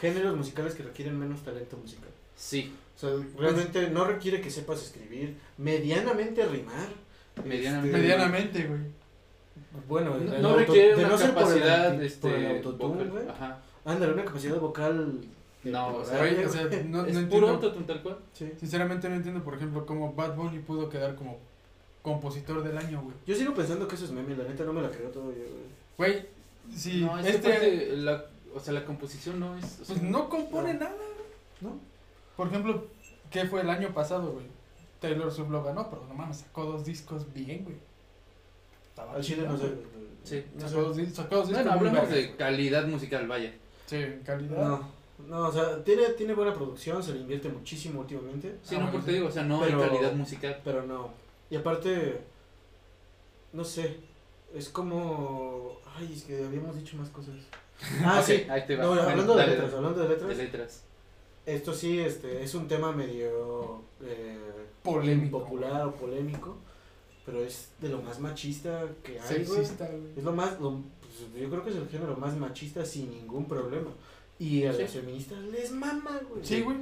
[0.02, 2.10] géneros musicales que requieren menos talento musical.
[2.36, 6.88] Sí, O sea, realmente no requiere que sepas escribir, medianamente rimar.
[7.44, 7.88] Medianamente.
[7.96, 8.80] este, Medianamente, güey.
[9.88, 12.38] Bueno, No, el no auto- requiere de una no ser por el capacidad este, por
[12.38, 13.28] el autotune, güey.
[13.28, 13.58] Ajá.
[13.84, 15.20] Ándale, una capacidad vocal.
[15.64, 18.18] No, o sea, o sea, no, no es puro autotune tal cual.
[18.32, 18.50] Sí.
[18.58, 21.38] Sinceramente no entiendo, por ejemplo, cómo Bad Bunny pudo quedar como
[22.02, 23.14] compositor del año, güey.
[23.26, 25.44] Yo sigo pensando que eso es meme, la neta no me la creo todavía,
[25.96, 26.12] güey.
[26.12, 26.26] Güey,
[26.74, 27.96] si no, este.
[27.96, 28.24] la,
[28.54, 29.80] o sea, la composición no es.
[29.82, 30.80] o sea, Pues no compone no.
[30.80, 30.96] nada.
[31.60, 31.76] ¿No?
[32.36, 32.84] Por ejemplo,
[33.30, 34.46] ¿qué fue el año pasado, güey?
[35.00, 37.76] Taylor Swift lo ganó, pero no mames, sacó dos discos bien, güey.
[38.98, 39.66] Estaba Al chile no sé.
[40.24, 40.44] Sí.
[40.56, 41.02] no Sacó dos, sé.
[41.02, 43.54] dis- sacó dos discos Bueno, vergas, de calidad musical, vaya.
[43.86, 44.56] Sí, calidad.
[44.68, 44.88] No,
[45.26, 48.56] no, o sea, tiene, tiene buena producción, se le invierte muchísimo últimamente.
[48.62, 49.06] Sí, Ah, no, bueno, porque sí.
[49.06, 50.60] te digo, o sea, no Pero- hay calidad musical.
[50.64, 51.10] Pero no.
[51.50, 52.20] Y aparte,
[53.52, 53.96] no sé,
[54.54, 55.78] es como...
[55.96, 57.34] Ay, es que habíamos dicho más cosas.
[58.04, 58.44] Ah, Ok, sí.
[58.50, 58.82] Ahí te va.
[58.82, 60.82] No, Bueno, hablando de dale, letras, hablando de letras, De letras.
[61.46, 64.36] esto sí, este, es un tema medio eh,
[64.82, 65.38] Polémico.
[65.44, 66.56] popular o polémico,
[67.30, 69.58] pero es de lo más machista que hay, güey.
[69.60, 70.00] Sexista, güey.
[70.16, 73.44] Es lo más, lo- pues, yo creo que es el género más machista sin ningún
[73.46, 73.90] problema.
[74.38, 74.80] Y a Sí.
[74.82, 76.42] las feministas les mama, güey.
[76.44, 76.76] Sí, güey.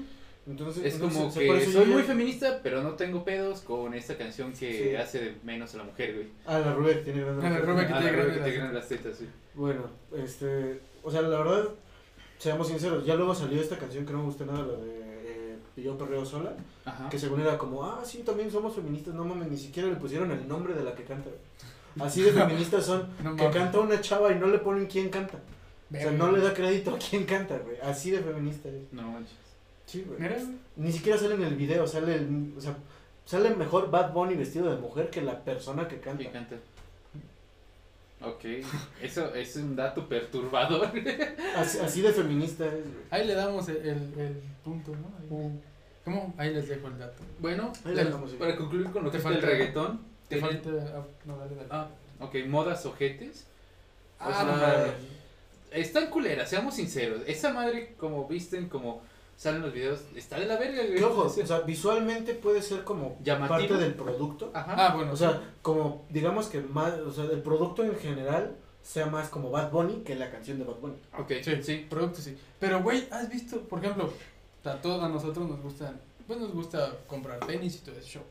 [0.46, 3.24] Entonces, Es entonces, como o sea, por que soy yo muy feminista, pero no tengo
[3.24, 4.94] pedos con esta canción que Sí.
[4.94, 6.28] hace de menos a la mujer, güey.
[6.46, 8.48] Ah, la rubia que tiene grandes Ah, la rubia que tiene la grandes que te
[8.50, 9.26] las ganan las tetas, sí.
[9.54, 11.68] Bueno, este, o sea, la verdad,
[12.38, 15.06] seamos sinceros, ya luego salió esta canción que no me gustó nada, la de
[15.77, 17.09] eh, Yo Perreo Sola, Ajá.
[17.09, 20.31] que según era como, ah, sí, también somos feministas, no mames, ni siquiera le pusieron
[20.31, 21.31] el nombre de la que canta.
[22.01, 25.39] Así de feministas son, No que canta una chava y no le ponen quién canta.
[25.93, 27.77] O sea, no le da crédito a quién canta, güey.
[27.81, 28.93] Así de feminista es.
[28.93, 29.37] No manches.
[29.87, 30.21] Sí, güey.
[30.21, 30.37] Mira.
[30.75, 32.77] Ni siquiera sale en el video, sale, el- o sea,
[33.25, 36.19] sale mejor Bad Bunny vestido de mujer que la persona que canta.
[36.19, 36.57] ¿Quién canta?
[38.29, 38.45] Ok,
[39.03, 40.91] eso es un dato perturbador.
[41.57, 43.05] Así, así de feminista es, güey.
[43.11, 45.37] Ahí le damos el, el, el punto, ¿no?
[45.37, 45.61] Ahí-
[46.05, 46.35] ¿Cómo?
[46.39, 47.23] Ahí les dejo el dato.
[47.41, 48.37] Bueno, Ahí la dejamos, sí.
[48.37, 50.71] para concluir con lo que es el falta- reggaetón, Te falta.
[50.95, 51.69] ah, no, dale, dale.
[51.71, 51.89] Ah,
[52.21, 53.47] ok, modas ojetes.
[54.21, 55.79] O Ah, sea, no.
[55.79, 57.23] Están culeras, seamos sinceros.
[57.27, 59.03] Esa madre, como visten, como
[59.37, 61.03] salen los videos, está de la verga, güey.
[61.03, 63.59] Ojo, o sea, visualmente puede ser como Llamativo.
[63.59, 64.51] parte del producto.
[64.55, 64.75] Ajá.
[64.77, 65.12] Ah, bueno.
[65.12, 69.51] O sea, como digamos que más, o sea, el producto en general sea más como
[69.51, 70.96] Bad Bunny que la canción de Bad Bunny.
[71.18, 72.37] ok, Sí, sí, producto sí.
[72.61, 74.12] Pero, güey, ¿has visto, por ejemplo,
[74.64, 78.22] a todos a nosotros nos gustan, pues nos gusta comprar tenis y todo show.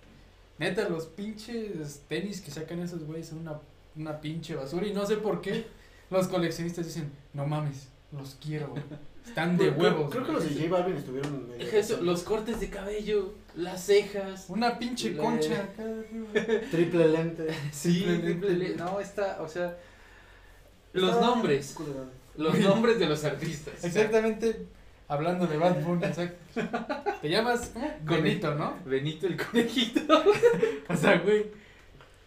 [0.58, 3.60] Neta, los pinches tenis que sacan esos güeyes son una,
[3.96, 5.68] una pinche basura y no sé por qué
[6.10, 8.84] los coleccionistas dicen, no mames, los quiero, güey.
[9.26, 10.12] Están de Creo- huevos.
[10.12, 10.44] Creo que güey".
[10.46, 14.46] los de J Balvin estuvieron medio- Deja eso, los cortes de cabello, las cejas.
[14.50, 15.84] Una pinche Le- concha acá
[16.72, 17.48] triple lente.
[17.72, 19.76] Sí, Simplemente- triple- no, está, o sea,
[20.94, 21.76] los nombres,
[22.38, 23.84] los nombres de los artistas.
[23.84, 24.68] Exactamente,
[25.08, 26.62] hablando de Bad Bunny, exacto.
[27.22, 28.22] Te llamas, ¿cómo?
[28.22, 28.76] Benito, ¿no?
[28.86, 30.02] Benito el conejito.
[30.88, 31.48] O sea, güey,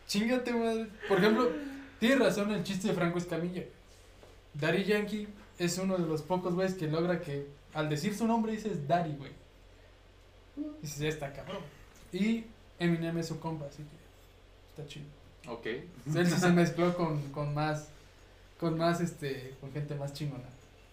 [0.08, 0.88] chingate, madre.
[1.08, 1.48] Por ejemplo,
[2.00, 3.62] tiene razón el chiste de Franco Escamilla.
[4.54, 8.52] Daddy Yankee es uno de los pocos güeyes que logra que al decir su nombre
[8.52, 9.32] dices Daddy, güey.
[10.82, 11.62] Dices, ya está cabrón.
[12.12, 12.44] Y
[12.78, 15.06] Eminem es su compa, así que está chido.
[15.48, 15.66] Ok.
[15.66, 17.88] Él sí se mezcló con, con más,
[18.58, 20.44] con más, este, con gente más chingona.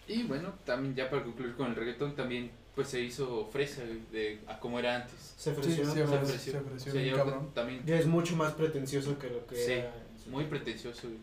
[0.08, 4.38] Y bueno, también ya para concluir con el reggaetón, también pues se hizo fresa de
[4.46, 5.34] a como era antes.
[5.36, 5.84] Se ofreció.
[5.84, 6.52] sí, Se ofreció, ofreció.
[6.52, 7.50] se ofreció O sea, bien ya cabrón.
[7.54, 9.92] también Ya es mucho más pretencioso que lo que Sí, era.
[10.30, 11.18] muy pretencioso güey.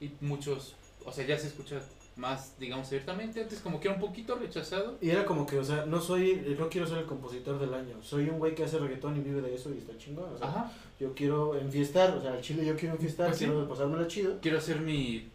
[0.00, 1.80] y muchos o sea, ya se escucha
[2.16, 3.40] más, digamos, abiertamente.
[3.42, 4.98] Antes como que era un poquito rechazado.
[5.00, 8.02] Y era como que, o sea, no soy, no quiero ser el compositor del año.
[8.02, 10.32] Soy un güey que hace reggaetón y vive de eso y está chingón.
[10.34, 10.72] O sea, Ajá.
[11.00, 13.44] yo quiero enfiestar, o sea, al chile yo quiero enfiestar, Pues sí.
[13.46, 14.38] quiero pasármelo chido.
[14.40, 15.28] Quiero hacer mi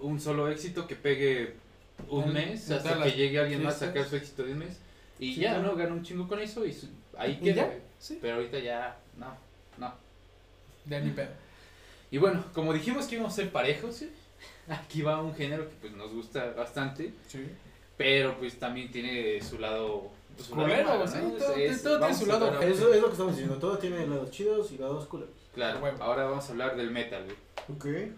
[0.00, 1.54] un solo éxito que pegue
[2.08, 4.78] un mes hasta que las llegue alguien más a sacar su éxito de un mes.
[5.20, 5.68] Y Sí, ya, claro.
[5.68, 5.76] ¿no?
[5.76, 7.70] Gana un chingo con eso y su- ahí ¿Y queda.
[8.00, 8.18] Sí.
[8.20, 9.28] Pero ahorita ya, no,
[9.78, 9.94] no.
[10.86, 11.30] Ya ni pedo.
[12.10, 14.10] Y bueno, como dijimos que íbamos a ser parejos, ¿sí?
[14.68, 17.46] Aquí va un género que pues nos gusta bastante, Sí.
[17.96, 20.10] pero pues también tiene su lado...
[20.38, 21.30] su lado Culero, malo, sí, ¿no?
[21.32, 22.64] todo- Es- todo tiene su lado hablar-.
[22.64, 25.34] Eso es lo que estamos diciendo, todo tiene lados chidos y lados culeros.
[25.54, 26.02] Claro, Huevo.
[26.02, 27.36] ahora vamos a hablar del metal, güey.
[27.76, 28.12] Ok.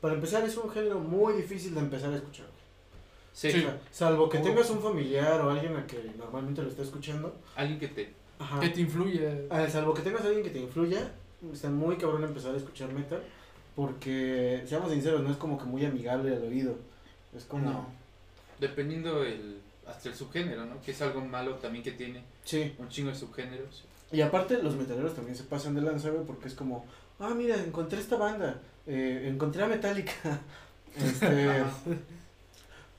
[0.00, 2.46] Para empezar, es un género muy difícil de empezar a escuchar.
[3.32, 4.42] Sí, O sea, salvo que Oh.
[4.42, 7.34] tengas un familiar o alguien a que normalmente lo esté escuchando.
[7.56, 8.12] alguien que te...
[8.38, 8.60] Ajá.
[8.60, 9.46] Que te influye.
[9.48, 11.12] Ah, salvo que tengas a alguien que te influya,
[11.52, 13.22] está muy cabrón empezar a escuchar metal.
[13.74, 16.76] Porque, seamos sinceros, no es como que muy amigable al oído.
[17.36, 17.70] Es como.
[17.70, 17.86] No.
[18.60, 20.80] Dependiendo el, hasta el subgénero, ¿no?
[20.82, 22.74] Que es algo malo también que tiene Sí.
[22.78, 23.84] un chingo de subgéneros.
[24.12, 26.84] Y aparte, los metaleros también se pasan de lanza, güey, porque es como,
[27.18, 30.12] ah, mira, encontré esta banda, eh, encontré a Metallica.
[30.94, 31.62] Este.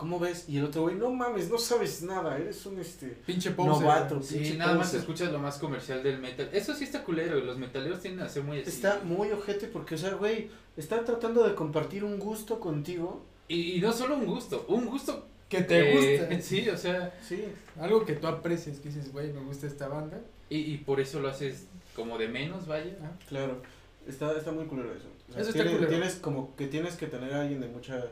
[0.04, 0.50] ¿cómo ves?
[0.50, 3.08] Y el otro güey, no mames, no sabes nada, eres un este.
[3.26, 3.84] Pinche poser.
[3.84, 4.22] Novato.
[4.22, 6.50] Sí, pinche nada más escuchas lo más comercial del metal.
[6.52, 8.70] Eso sí está culero, y los metaleros tienden a ser muy así.
[8.70, 13.24] Está muy ojete porque, o sea, güey, está tratando de compartir un gusto contigo.
[13.48, 16.42] Y, y no solo un gusto, un gusto Que te eh, gusta.
[16.42, 17.46] Sí, o sea, Sí.
[17.80, 20.20] Algo que tú aprecias, que dices, güey, me gusta esta banda.
[20.50, 22.94] y, y por eso lo haces como de menos, vaya.
[23.02, 23.62] Ah, Claro,
[24.06, 25.08] está, está muy culero eso.
[25.30, 25.90] O sea, Eso está tienes, culero.
[25.90, 28.04] tienes como que tienes que tener a alguien de mucha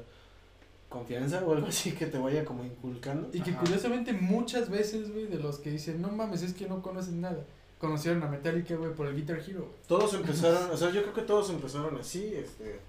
[0.91, 3.29] confianza o algo así que te vaya como inculcando.
[3.33, 3.61] Y que Ajá.
[3.61, 7.43] curiosamente muchas veces, güey, de los que dicen, no mames, es que no conocen nada.
[7.79, 9.73] Conocieron a Metallica, güey, por el Guitar Hero.
[9.87, 12.79] Todos empezaron, o sea, yo creo que todos empezaron así, este,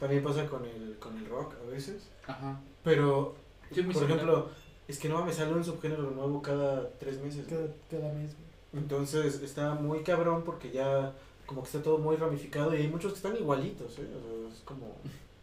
[0.00, 2.58] también pasa con el, con el rock a veces, Ajá.
[2.82, 3.34] pero,
[3.70, 4.48] por ejemplo,
[4.86, 7.46] es que no me sale un subgénero nuevo cada tres meses.
[7.46, 8.34] Cada, cada mes.
[8.72, 11.12] Entonces está muy cabrón porque ya
[11.44, 14.08] como que está todo muy ramificado y hay muchos que están igualitos, ¿eh?
[14.16, 14.96] O sea, es como...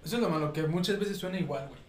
[0.03, 1.84] Eso es lo malo, que muchas veces suena igual, güey.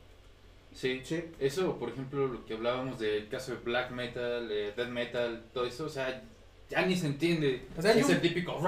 [0.76, 1.00] Sí.
[1.04, 5.42] Sí, Eso, por ejemplo, lo que hablábamos del caso de black metal, eh, death metal,
[5.54, 6.22] todo eso, o sea,
[6.68, 7.66] ya ni se entiende.
[7.78, 8.52] O sea, es un- el típico.
[8.56, 8.60] O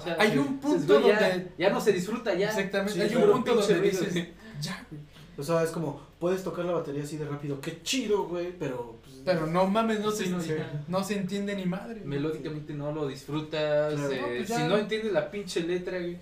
[0.00, 2.48] sea, Hay sí, un punto ya, donde- ya no se disfruta ya.
[2.48, 2.94] Exactamente.
[2.94, 4.12] Sí, Hay un punto donde dices,
[4.60, 4.84] ya,
[5.36, 8.96] o sea, es como, puedes tocar la batería así de rápido, qué chido, güey, pero...
[9.02, 10.58] pues, Pero no mames, no, Sí, se,
[10.88, 12.00] no, se entiende ni madre.
[12.04, 13.94] Melódicamente no lo disfrutas.
[13.94, 14.10] Claro.
[14.12, 16.18] eh, No, pues si no entiendes la pinche letra, güey.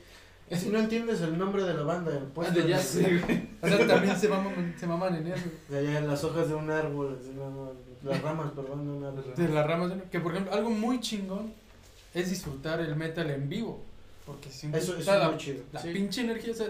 [0.51, 2.49] Si no entiendes el nombre de la banda, pues...
[2.49, 3.49] ande, ya sé, güey.
[3.63, 5.45] O sea, también se maman, se maman en eso.
[5.69, 7.73] O sea, ya las hojas de un árbol, así, no, no,
[8.05, 9.25] las ramas, perdón, de un árbol.
[9.37, 9.91] De las ramas.
[9.91, 11.53] de- Que por ejemplo, algo muy chingón
[12.15, 13.83] es disfrutar el metal en vivo.
[14.25, 15.63] Porque siempre Eso, eso está es la, muy chido.
[15.73, 15.93] la sí.
[15.93, 16.53] pinche energía.
[16.53, 16.69] O sea,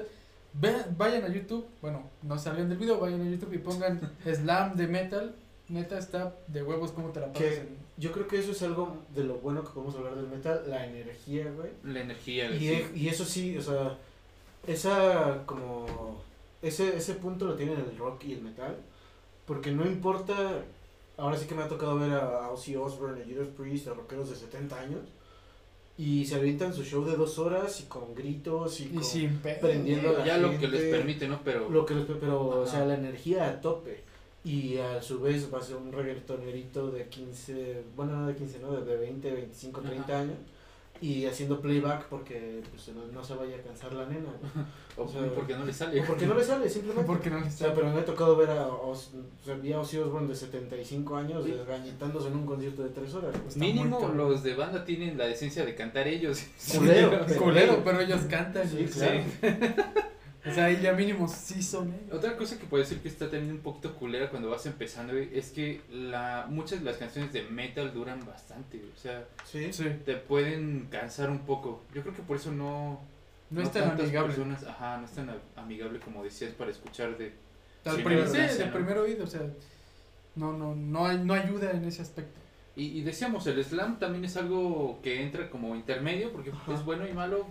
[0.55, 1.67] ve- vayan a YouTube.
[1.83, 5.35] Bueno, no salgan del video, vayan a YouTube y pongan slam de metal.
[5.69, 7.43] Neta está de huevos como te la pasas.
[7.43, 7.57] ¿Qué?
[7.59, 10.63] en- Yo creo que eso es algo de lo bueno que podemos hablar del metal,
[10.67, 11.71] la energía, güey.
[11.85, 12.57] La energía, güey.
[12.65, 12.75] Y, sí.
[12.75, 13.97] e- y eso sí, o sea,
[14.67, 16.21] esa como
[16.63, 18.77] ese ese punto lo tienen el rock y el metal,
[19.47, 20.35] porque no importa,
[21.17, 24.29] ahora sí que me ha tocado ver a, Ozzy Osbourne, a Judas Priest, a rockeros
[24.31, 25.01] de 70 años
[25.99, 29.39] y se avientan su show de dos horas y con gritos y, Y con sin
[29.39, 31.41] prendiendo a la ya lo que les permite, ¿no?
[31.43, 31.71] Pero.
[31.71, 34.05] lo que les- pero o sea, la energía a tope.
[34.47, 38.61] Y a su vez va a ser un reggaetonerito de 15, bueno, no de 15,
[38.61, 40.21] no, de 20, 25, 30 Ajá.
[40.23, 40.37] años.
[41.01, 44.31] Y haciendo playback porque pues, no, no se vaya a cansar la nena.
[44.55, 44.67] ¿no?
[45.03, 46.01] o o sea, porque no le sale.
[46.01, 47.07] O porque no le sale, simplemente.
[47.13, 49.11] Porque no les O sea, pero me ha tocado ver a, Os-
[49.43, 51.51] o sea, vi a Ozzy Osbourne de 75 años Sí.
[51.51, 53.35] desgañitándose en un concierto de 3 horas.
[53.47, 56.41] Está Mínimo los de banda tienen la decencia de cantar ellos.
[56.75, 58.67] Culero, Sí, Culero, pero ellos cantan.
[58.67, 59.21] Sí, claro.
[60.49, 62.13] O sea, ahí ya mínimo sí son ellos.
[62.17, 65.31] Otra cosa que puede ser que está también un poquito culera cuando vas empezando, güey,
[65.37, 69.71] es que la, muchas de las canciones de metal duran bastante, güey, O sea, Sí.
[70.05, 71.83] Te pueden cansar un poco.
[71.95, 73.01] Yo creo que por eso no,
[73.51, 74.35] No es tan amigable.
[74.35, 77.33] personas, ajá, no es tan amigable como decías para escuchar de
[77.85, 78.73] Al Sí, primer, sí, del ¿no?
[78.75, 79.43] primer oído, o sea,
[80.37, 82.39] no, no, no, hay, no ayuda en ese aspecto.
[82.77, 86.75] Y, y decíamos, el slam también es algo que entra como intermedio, porque Ajá.
[86.75, 87.47] es bueno y malo.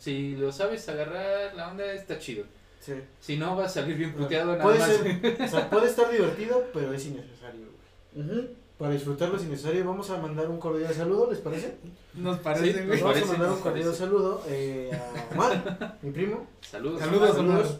[0.00, 2.44] Si lo sabes agarrar, la onda está chido.
[2.80, 2.94] Sí.
[3.20, 4.88] Si no, vas a salir bien puteado nada Puede más.
[4.88, 7.66] ser, o sea, puede estar divertido, pero es innecesario.
[8.14, 8.48] güey.
[8.78, 9.84] Para disfrutarlo es innecesario.
[9.84, 11.74] Vamos a mandar un cordial saludo, ¿les parece?
[12.14, 12.86] Nos Sí, parece, güey.
[12.88, 14.02] Nos vamos parece, a mandar un cordial parece.
[14.04, 14.90] saludo eh,
[15.30, 16.46] a Omar, mi primo.
[16.62, 17.00] Saludos.
[17.00, 17.78] Saludos, Saludos.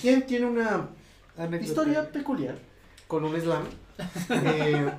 [0.00, 0.88] ¿Quién tiene una
[1.36, 1.64] Anécdota.
[1.64, 2.54] historia peculiar
[3.08, 3.64] con un slam?
[4.30, 4.90] Eh,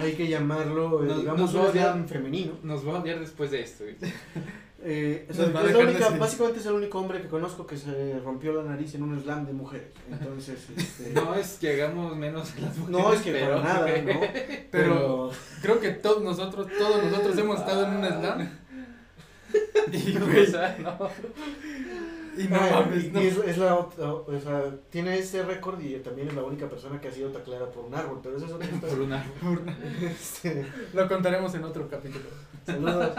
[0.00, 2.52] hay que llamarlo, eh, Nos- digamos, nos un va slam femenino.
[2.62, 3.84] Nos va a odiar después de esto.
[4.82, 8.52] Eh, es la dejar única, básicamente es el único hombre que conozco que se rompió
[8.52, 9.88] la nariz en un slam de mujeres.
[10.10, 12.88] Entonces, este, No es que hagamos menos a las mujeres.
[13.02, 14.20] no es que pero- para nada, ¿no?
[14.70, 15.30] Pero
[15.62, 18.50] creo que todos nosotros, todos nosotros hemos estado en un slam.
[19.92, 21.08] Y, O sea, no.
[22.36, 23.22] y no Ah, mames, y- no.
[23.22, 26.68] y es, es la otra- o sea, tiene ese récord y también es la única
[26.68, 29.24] persona que ha sido tacleada por un árbol, pero eso es otra Por historia.
[29.42, 29.76] una.
[30.10, 32.24] Este, Lo contaremos en otro capítulo.
[32.66, 33.12] saludos.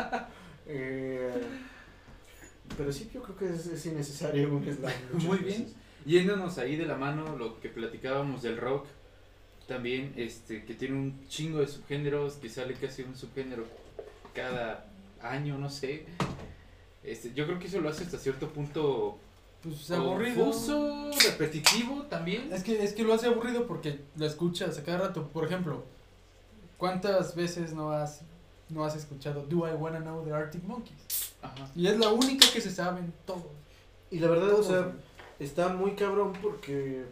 [2.77, 4.91] Pero sí, yo creo que es, es innecesario un slam.
[5.13, 5.45] Muy veces.
[5.45, 5.73] bien.
[6.05, 8.85] Yéndonos ahí de la mano, lo que platicábamos del rock,
[9.67, 13.65] también, este, que tiene un chingo de subgéneros, que sale casi un subgénero
[14.33, 14.85] cada
[15.21, 16.05] año, no sé.
[17.03, 19.17] Este, yo creo que eso lo hace hasta cierto punto
[19.63, 20.45] Pues aburrido.
[20.45, 22.53] confuso, repetitivo también.
[22.53, 25.27] Es que, es que lo hace aburrido porque lo escuchas a cada rato.
[25.29, 25.83] Por ejemplo,
[26.77, 28.21] ¿cuántas veces no has,
[28.69, 31.26] no has escuchado Do I Wanna Know the Arctic Monkeys?
[31.55, 31.71] Ajá.
[31.75, 33.43] Y es la única que se saben todos.
[34.09, 34.95] Y la verdad, o sea, güey.
[35.39, 37.05] está muy cabrón porque,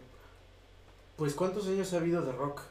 [1.16, 2.62] pues, ¿cuántos años ha habido de rock?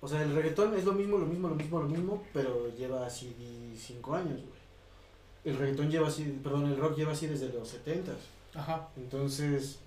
[0.00, 3.04] O sea, el reggaetón es lo mismo, lo mismo, lo mismo, lo mismo, pero lleva
[3.04, 3.34] así
[3.76, 4.58] 5 años, güey.
[5.44, 8.12] El reggaetón lleva así, perdón, el rock lleva así desde los 70
[8.54, 8.88] Ajá.
[8.96, 9.78] Entonces,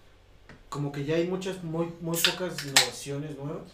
[0.70, 3.74] como que ya hay muchas, muy, muy pocas innovaciones nuevas.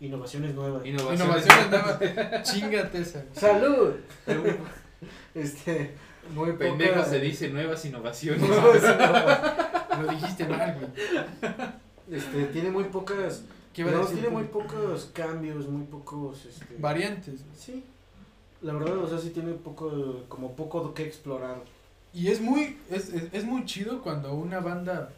[0.00, 0.84] Innovaciones nuevas.
[0.84, 1.20] Innovaciones.
[1.20, 2.52] Innovaciones nuevas.
[2.52, 3.24] Chingate esa.
[3.34, 3.94] ¡Salud!
[5.34, 5.94] este,
[6.34, 6.64] muy poca...
[6.64, 8.40] Pendejo se dice nuevas innovaciones.
[8.48, 10.00] Nuevas innovaciones.
[10.00, 12.18] Lo dijiste mal, güey.
[12.18, 13.42] Este, tiene muy pocas
[13.74, 14.24] ¿Qué iba a Digamos, decir?
[14.24, 16.76] tiene muy pocos cambios, muy pocos, este...
[16.78, 17.40] Variantes.
[17.56, 17.82] Sí,
[18.62, 21.56] la verdad, o sea, sí tiene poco, como poco que explorar.
[22.12, 25.10] Y es muy, es, es, es muy chido cuando una banda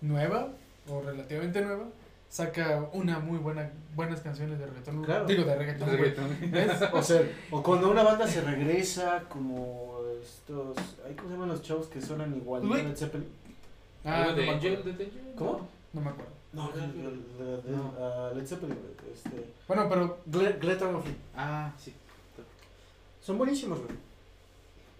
[0.00, 0.48] nueva,
[0.88, 1.84] o relativamente nueva,
[2.30, 5.04] saca una muy buena, buenas canciones de reggaetón.
[5.04, 5.26] Claro.
[5.26, 5.88] Digo, de reggaetón.
[5.88, 6.00] güey.
[6.00, 6.50] Reggaetón.
[6.50, 6.72] ¿Ves?
[6.92, 9.87] O sea, o cuando una banda se regresa, como
[10.22, 10.76] estos,
[11.06, 12.68] ay, ¿cómo se llaman los chavos que suenan igual?
[12.68, 13.28] Led Zeppelin.
[14.04, 14.84] Ah, ¿Algo no de Angel?
[14.84, 15.32] ¿De Angel?
[15.36, 15.68] ¿Cómo?
[15.92, 16.32] No me acuerdo.
[16.52, 17.92] No, de, de- de- No.
[17.98, 18.76] ah, Led Zeppelin,
[19.14, 20.78] este, Bueno, pero Gle- Glenn.
[21.36, 21.92] Ah, sí.
[23.20, 23.92] Son buenísimos, güey.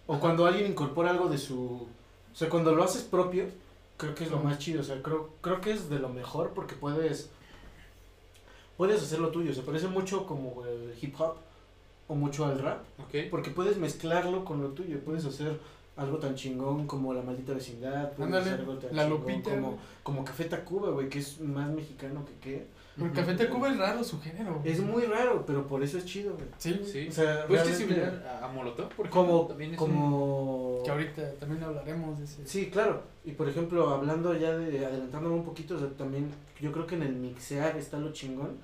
[0.07, 1.87] O cuando alguien incorpora algo de su,
[2.33, 3.46] o sea, cuando lo haces propio,
[3.96, 6.50] creo que es lo más chido, o sea, creo, creo que es de lo mejor
[6.54, 7.31] porque puedes,
[8.76, 11.37] puedes hacer lo tuyo, se parece mucho como el hip hop
[12.09, 13.29] o mucho al rap, Ok.
[13.31, 15.59] porque puedes mezclarlo con lo tuyo, puedes hacer
[15.97, 19.51] algo tan chingón como La Maldita Vecindad, puedes Ándale, hacer algo tan La chingón Lupita,
[19.51, 19.81] como, güey.
[20.03, 22.66] como Café Tacuba, güey, que es más mexicano que qué.
[23.05, 24.61] el Café Tacuba es raro su género.
[24.61, 24.73] güey.
[24.73, 26.47] Es muy raro, pero por eso es chido, güey.
[26.57, 27.09] Sí, Sí.
[27.09, 30.81] O sea, Pues que es similar a, a Molotov, porque como, también es como...
[30.85, 32.47] Que ahorita también hablaremos de ese.
[32.47, 33.03] Sí, claro.
[33.25, 36.94] Y por ejemplo, hablando ya de, adelantándome un poquito, o sea, también yo creo que
[36.94, 38.57] en el mixear está lo chingón.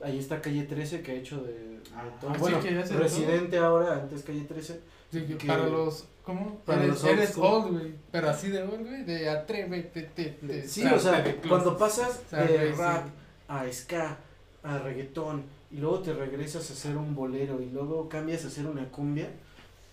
[0.00, 2.32] Ahí está Calle 13 que ha hecho de, de Ah, todo.
[2.34, 4.80] sí, bueno, que hace de Residente ahora, antes Calle 13.
[5.10, 6.06] Sí, que que- para los.
[6.24, 6.56] ¿Cómo?
[6.66, 7.94] para eres los old eres old, güey.
[8.12, 9.02] Pero así de old, güey.
[9.04, 12.78] De atrévete, te, te, Sí, o sea, cuando pasas de sí.
[12.78, 13.06] rap
[13.48, 14.18] a ska,
[14.62, 18.66] a reggaetón, y luego te regresas a hacer un bolero, y luego cambias a hacer
[18.66, 19.30] una cumbia,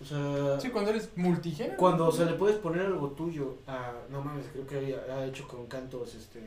[0.00, 0.60] o sea...
[0.60, 1.78] Sí, cuando eres multigénero.
[1.78, 5.48] Cuando se le puedes poner algo tuyo a, no mames, creo que ha, ha hecho
[5.48, 6.40] con cantos este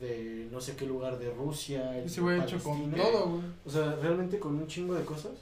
[0.00, 3.02] de no sé qué lugar de Rusia, Ese de güey hecho con Palestina.
[3.02, 3.42] todo, güey.
[3.64, 5.32] O sea, realmente con un chingo de cosas.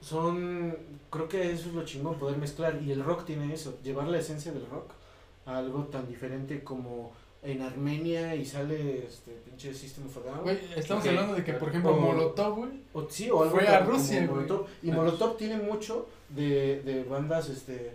[0.00, 0.76] Son,
[1.10, 2.80] creo que eso es lo chingón, poder mezclar.
[2.82, 4.90] Y el rock tiene eso, llevar la esencia del rock
[5.46, 10.42] a algo tan diferente como en Armenia y sale este pinche System of a Down.
[10.42, 12.70] Güey, estamos hablando de que, por ejemplo, O- Molotov, güey.
[12.92, 14.46] O, sí, o algo Fue a Rusia, güey.
[14.82, 17.92] Y Molotov tiene mucho de, de bandas este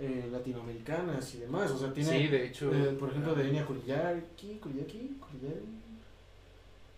[0.00, 1.70] eh, latinoamericanas y demás.
[1.70, 2.72] O sea, tiene, Sí, de hecho.
[2.72, 5.66] eh, por ejemplo, de Enya Kuriyaki, Kuriyaki, Kuriyaki.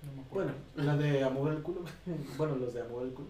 [0.02, 0.52] No me acuerdo.
[0.74, 1.82] Bueno, la de A mover el culo.
[2.36, 3.28] bueno, los de A mover el culo.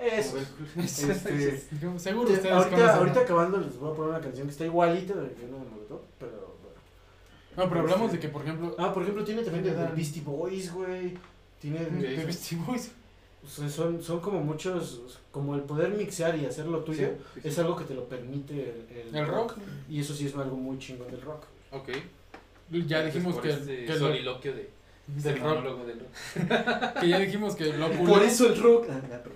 [0.00, 0.38] Eso.
[0.78, 1.58] Este,
[1.98, 5.32] Seguro ustedes ahorita, ahorita acabando les voy a poner una canción que está igualita de
[5.34, 6.76] que una de Molotov, pero bueno.
[7.56, 9.86] No, pero hablamos de que, por ejemplo, Ah, por ejemplo, tiene también de.
[9.94, 11.18] Beastie Boys, güey.
[11.60, 12.92] Tiene de de, Beastie Boys.
[13.46, 17.58] Son, son como muchos, como el poder mixear y hacer lo tuyo, Sí, sí, es
[17.58, 19.56] algo que te lo permite el, El rock.
[19.88, 21.44] Y eso sí es algo muy chingón del rock.
[21.72, 21.88] Ok.
[22.86, 24.70] Ya dijimos que, este que, soliloquio de,
[25.06, 27.00] del rock, monólogo del rock.
[27.00, 28.86] que ya dijimos que lo Por eso el rock.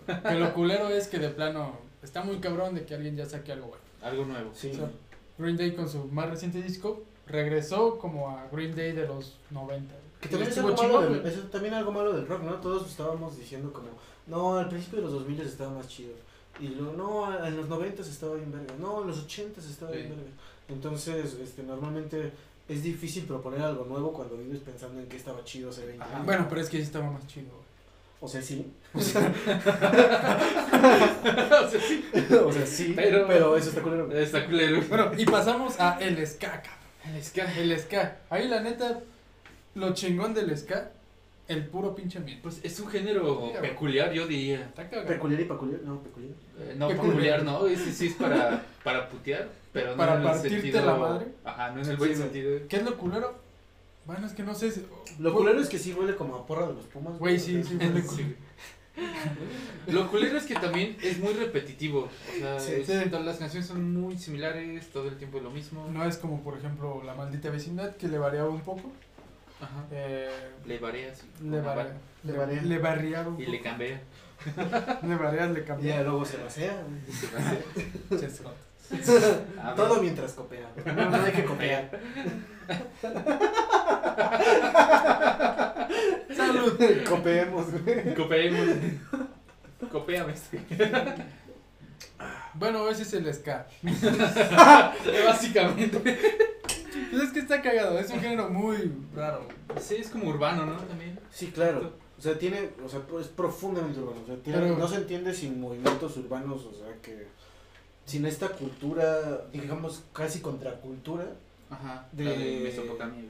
[0.28, 3.52] que lo culero es que de plano está muy cabrón de que alguien ya saque
[3.52, 3.84] algo bueno.
[4.02, 4.50] Algo nuevo.
[4.54, 4.70] Sí.
[4.72, 4.90] O sea,
[5.38, 9.94] Green Day con su más reciente disco regresó como a Green Day de los 90.
[10.24, 12.54] Que también es, algo malo del, es también algo malo del rock, ¿no?
[12.54, 13.88] Todos estábamos diciendo como,
[14.26, 16.12] no, al principio de los 2000 estaba más chido.
[16.60, 18.74] Y luego, no, en los 90 estaba bien verga.
[18.80, 20.10] No, en los 80 estaba bien Sí.
[20.14, 20.30] verga.
[20.68, 22.32] Entonces, este, normalmente
[22.68, 26.14] es difícil proponer algo nuevo cuando vives pensando en que estaba chido hace 20 Ajá.
[26.14, 26.26] años.
[26.26, 27.48] Bueno, pero es que sí estaba más chido.
[28.20, 28.72] O sea, sí.
[28.94, 29.30] o sea,
[31.80, 32.04] sí,
[32.44, 32.92] o sea, sí.
[32.96, 34.10] Pero- Pero, eso está culero.
[34.16, 34.80] está culero.
[34.88, 37.16] Bueno, y pasamos a el ska, cabrón.
[37.16, 37.54] El ska.
[37.58, 38.18] El ska.
[38.30, 39.00] Ahí la neta,
[39.74, 40.90] lo chingón del ska,
[41.48, 42.42] el puro pinche ambiente.
[42.42, 44.72] Pues es un género peculiar, yo diría.
[45.06, 45.80] Peculiar y peculiar.
[45.82, 46.32] No, peculiar.
[46.58, 47.10] Eh, no, Peculiar.
[47.14, 50.86] peculiar, no, ese sí es para, para putear, pero no Para en el partirte sentido...
[50.86, 51.26] la madre.
[51.44, 52.30] Ajá, no en el buen Sí, güey.
[52.30, 52.68] sentido.
[52.68, 53.34] ¿Qué es lo culero?
[54.06, 54.70] Bueno, es que no sé.
[54.70, 54.86] si-
[55.18, 57.18] Lo culero es que sí huele como a porra de los pumas.
[57.18, 58.36] Güey, sí, sí, huele Sí.
[59.88, 62.02] Lo culero es que también es muy repetitivo.
[62.04, 62.72] O sea, Sí.
[62.74, 63.10] es- Sí.
[63.10, 65.88] todas las canciones son muy similares, todo el tiempo es lo mismo.
[65.92, 68.92] No es como, por ejemplo, La Maldita Vecindad, que le variaba un poco.
[69.64, 69.84] Ajá.
[69.90, 70.30] Eh,
[70.66, 71.22] Le varías.
[71.42, 71.92] le, varía.
[72.62, 72.78] le
[73.42, 74.00] Y le cambia.
[75.02, 76.02] Le varias, le Y ya cambiaba.
[76.02, 76.76] luego se vacía.
[79.62, 80.68] Ah, Todo mientras copea.
[80.84, 81.90] No, no hay que copiar.
[86.36, 86.78] Salud.
[87.08, 88.14] Copeemos, güey.
[88.14, 88.68] Copeemos.
[89.90, 90.34] Copéame.
[92.54, 93.66] Bueno, ese es el ska.
[95.26, 96.18] Básicamente.
[97.10, 99.46] Pues es que está cagado, es un género muy raro.
[99.80, 100.76] Sí, es como urbano, ¿no?
[100.76, 101.18] También.
[101.32, 101.92] Sí, claro.
[102.18, 104.20] O sea, tiene, o sea, es profundamente urbano.
[104.22, 107.26] O sea, tiene- Pero- no se entiende sin movimientos urbanos, o sea, que
[108.06, 111.24] sin esta cultura, digamos, casi contracultura,
[111.70, 112.06] Ajá.
[112.12, 113.24] De- de Mesopotamia.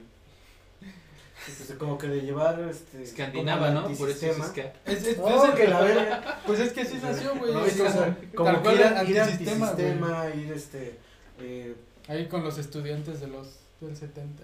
[0.79, 3.03] pues, como que de llevar, este...
[3.03, 3.87] Escandinava, ¿no?
[3.93, 4.37] Por eso es.
[4.85, 6.41] Es, es, Oh, es que la verga.
[6.45, 7.53] Pues es que así nació, güey.
[7.53, 10.97] No, es es que, o como- sea, como tal que ir, ir antisistema, ir, este,
[11.39, 11.75] eh,
[12.07, 13.47] Ahí con los estudiantes de los
[13.81, 14.43] del 70,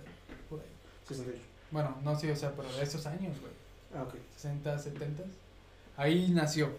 [0.50, 0.65] por ahí.
[1.08, 1.39] 68.
[1.71, 3.52] Bueno, no sé, o sea, pero de esos años, güey.
[3.95, 4.15] Ah, ok.
[4.36, 5.24] 60, 70.
[5.97, 6.69] Ahí nació.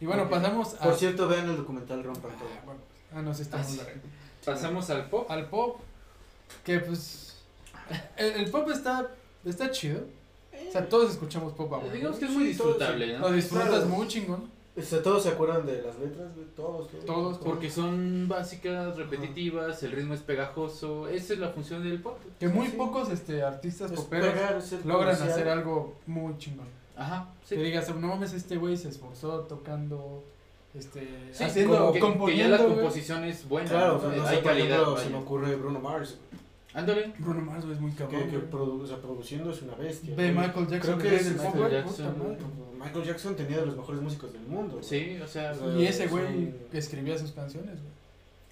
[0.00, 0.78] Y bueno, pasamos a.
[0.84, 2.48] Por cierto, vean el documental Rompan Ah, Todo.
[2.64, 2.80] bueno,
[3.14, 4.00] ah, nos estamos Ah, sí.
[4.44, 5.30] Pasamos al pop.
[5.30, 5.80] Al pop,
[6.64, 7.36] que pues.
[8.16, 9.08] El, el pop está,
[9.44, 10.00] está chido.
[10.68, 11.92] O sea, todos escuchamos pop ahora.
[11.92, 13.32] Digamos que es muy Sí, todo, disfrutable, Lo ¿no?
[13.32, 13.86] disfrutas Claro.
[13.86, 14.50] muy chingón.
[14.74, 17.04] O sea, todos se acuerdan de las letras, güey, todos, todos.
[17.04, 21.08] Todos, Porque son básicas, repetitivas, el ritmo es pegajoso.
[21.08, 22.16] Esa es la función del pop.
[22.40, 22.76] Que muy Sí.
[22.78, 24.52] pocos este, artistas Es poperos pegar,
[24.86, 25.28] logran comercial.
[25.28, 26.66] hacer algo muy chingón.
[26.96, 27.28] Ajá.
[27.44, 27.56] Sí.
[27.56, 30.24] Que digas, no mames, este güey se esforzó tocando,
[30.74, 33.68] este, Sí, haciendo, como que, que ya componiendo, la composición es buena.
[33.68, 33.98] Claro, ¿no?
[33.98, 34.80] o sea, no sé, hay calidad.
[34.82, 36.18] ejemplo, se me ocurre Bruno Mars,
[36.74, 37.12] Ándale.
[37.18, 38.30] Bruno Mars, güey, es muy que, cabrón.
[38.30, 38.50] que güey.
[38.50, 40.14] produ- o sea, produciendo es una bestia.
[40.16, 40.46] Ve güey.
[40.46, 42.36] Michael Jackson, Creo que el es del Michael pop, güey, Jackson.
[42.78, 44.72] Michael Jackson tenía de los mejores músicos del mundo.
[44.74, 44.84] güey.
[44.84, 45.52] Sí, o sea.
[45.52, 47.92] O sea, Y ese güey son- que escribía sus canciones, güey.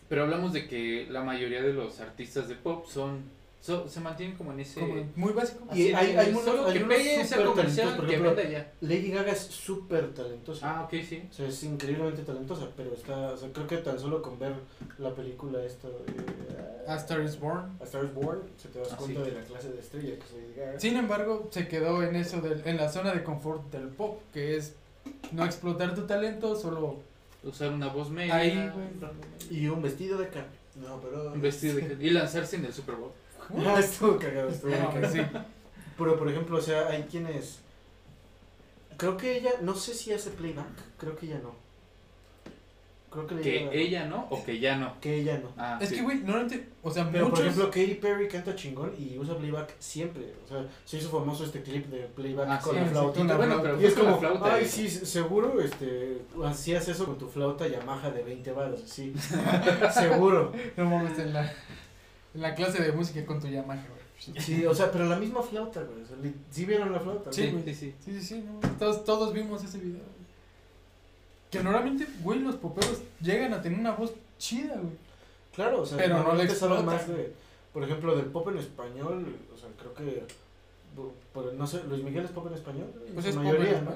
[0.08, 3.22] Pero hablamos de que la mayoría de los artistas de pop son.
[3.60, 4.80] So- se mantienen como en ese.
[4.80, 5.64] Como muy básico.
[5.74, 8.72] Y así hay- hay unos- solo hay que pegue, súper comercial, que venda ya.
[8.80, 10.78] Lady Gaga es súper talentosa.
[10.78, 11.22] Ah, ok, sí.
[11.30, 14.54] O sea, es increíblemente talentosa, pero está, o sea, creo que tan solo con ver
[14.98, 15.96] la película esta de
[16.88, 17.76] A Star is Born.
[17.80, 19.30] A Star is Born, se te das Ah, cuenta sí.
[19.30, 20.80] de la clase de estrella que es Lady Gaga.
[20.80, 24.56] Sin embargo, se quedó en eso, del, en la zona de confort del pop, que
[24.56, 24.74] es
[25.32, 26.98] no explotar tu talento, solo
[27.42, 28.34] Usar una voz media.
[28.36, 28.86] Ahí, güey.
[29.62, 30.50] Y un vestido de carne.
[30.76, 31.32] No, pero...
[31.32, 31.96] Un vestido de.
[31.98, 33.12] Y lanzarse en el Super Bowl.
[33.66, 35.12] Ah, estuvo cagado, estuvo No, muy cagado.
[35.14, 35.20] sí.
[35.98, 37.60] Pero, por ejemplo, o sea, hay quienes...
[38.96, 40.66] Creo que ella, no sé si hace playback,
[40.98, 41.54] creo que ella no.
[43.10, 44.94] Creo que, Que ella no o que ya no.
[45.00, 45.48] Que ella no.
[45.56, 45.96] Ah, Es sí.
[45.96, 47.40] que, güey, normalmente, o sea, Pero, muchos...
[47.40, 50.32] por ejemplo, Katy Perry canta chingón y usa playback siempre.
[50.44, 53.80] O sea, se hizo famoso este clip de playback Ah, con sí, la Bueno, pero
[53.80, 54.68] Y es como, la flauta, ay, eh.
[54.68, 59.12] sí, seguro, este, hacías eso con tu flauta Yamaha de 20 baros, sí,
[59.92, 60.52] seguro.
[60.76, 61.52] No mames, en la,
[62.34, 64.00] en la clase de música con tu Yamaha, güey.
[64.40, 67.32] Sí, o sea, pero la misma flauta, güey, o sea, li- sí vieron la flauta.
[67.32, 67.64] Sí, Sí, güey.
[67.64, 67.94] sí, sí.
[68.04, 69.98] Sí, sí, sí, no, todos, todos vimos ese video.
[69.98, 70.20] güey.
[71.50, 74.92] Que normalmente, güey, los poperos llegan a tener una voz chida, güey.
[75.54, 76.96] Claro, o sea, Pero no normalmente le es algo explota.
[76.98, 77.32] más de,
[77.72, 80.22] por ejemplo, del pop en español, o sea, creo que,
[81.56, 83.80] no sé, Luis Miguel es pop en español, Pues en es su pop en mayoría,
[83.80, 83.90] ¿no?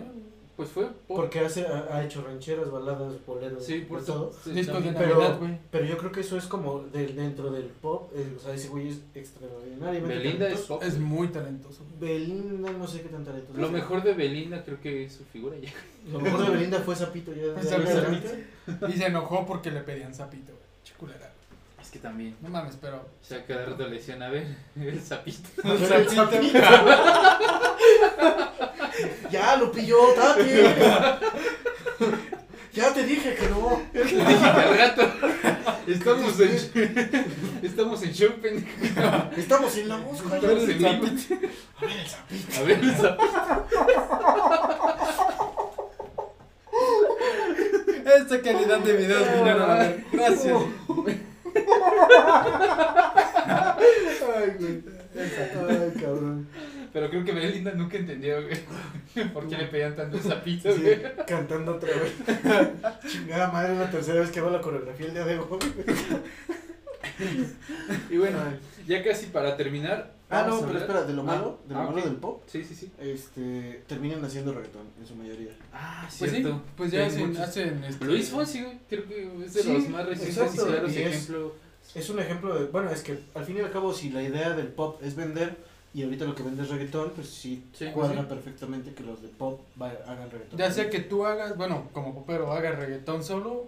[0.56, 1.16] Pues fue pop.
[1.16, 4.32] Porque hace, ha, ha hecho rancheras, baladas, boleros, Sí, por de todo.
[4.32, 4.52] Sí.
[4.54, 5.58] Pero- Navidad, güey.
[5.72, 8.68] Pero yo creo que eso es como del, dentro del pop, eh, o sea, ese
[8.68, 10.80] güey es extraordinariamente Belinda es pop.
[10.82, 11.84] Es muy talentoso.
[11.98, 13.58] Belinda, no sé qué tan talentoso.
[13.58, 13.72] Lo es.
[13.72, 15.70] mejor de Belinda creo que es su figura ya.
[16.12, 17.32] Lo mejor de Belinda fue Zapito.
[17.34, 18.86] Ya, Zapito.
[18.88, 20.64] Y se enojó porque le pedían sapito, güey.
[20.84, 21.32] Chiculera.
[21.82, 22.36] Es que también.
[22.40, 22.98] No mames, pero.
[22.98, 25.48] O sea, cada rato le decían, a ver, el sapito.
[25.64, 26.58] El Zapito.
[29.30, 30.74] ya lo pilló, date.
[32.72, 33.82] ya te dije que no.
[33.92, 35.02] Dije que al rato.
[35.86, 37.30] Estamos en,
[37.62, 38.68] estamos en show, pendejo.
[39.36, 40.36] Estamos en la música.
[40.36, 40.88] Estamos en vivo.
[41.76, 42.58] A ver el Zapito.
[42.58, 43.66] A ver, el sapito.
[48.16, 50.04] Esta calidad de videos vinieron a ver.
[50.12, 50.56] Gracias.
[54.36, 54.82] Ay, güey.
[55.16, 56.48] Ay, cabrón.
[56.94, 59.28] Pero creo que Belinda nunca entendió, güey.
[59.34, 61.02] ¿Por qué le pedían tanto esa pizza, Sí, güey?
[61.26, 62.12] cantando otra vez.
[63.12, 65.58] Chingada madre, es la tercera vez que hago la coreografía el día de hoy.
[68.10, 68.38] Y bueno,
[68.86, 70.14] ya casi para terminar.
[70.30, 72.64] Ah, no, pero espera, de lo Ah, malo, de lo ah, malo del pop, Sí,
[72.64, 72.90] sí, sí.
[72.98, 75.52] este, terminan haciendo reggaetón en su mayoría.
[75.72, 76.62] Ah, Pues sí, cierto.
[76.76, 77.42] pues ya hacen, muchos.
[77.42, 80.72] hacen este, Luis Fonsi, güey, creo que es de Sí, los más recientes exacto, y
[80.72, 81.54] claros y es- ejemplo.
[81.94, 84.50] Es un ejemplo de, bueno, es que al fin y al cabo si la idea
[84.54, 85.56] del pop es vender
[85.94, 88.26] y ahorita lo que vende es reggaetón, pues sí, Sí, cuadra sí.
[88.28, 90.58] perfectamente que los de pop hagan reggaetón.
[90.58, 93.66] Ya sea que tú hagas, bueno, como popero, hagas reggaetón solo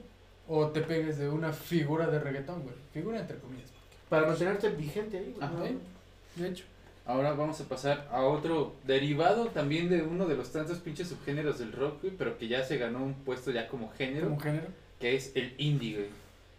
[0.49, 2.74] o te pegues de una figura de reggaetón, güey.
[2.93, 3.70] Figura entre comillas.
[4.09, 5.55] Para mantenerte vigente ahí, güey, Ajá.
[5.55, 6.43] ¿no?
[6.43, 6.64] De hecho.
[7.09, 11.61] Ahora vamos a pasar a otro derivado también de uno de los tantos pinches subgéneros
[11.61, 14.66] del rock, güey, pero que ya se ganó un puesto ya como género, Como género.
[14.99, 16.09] que es el indie, güey.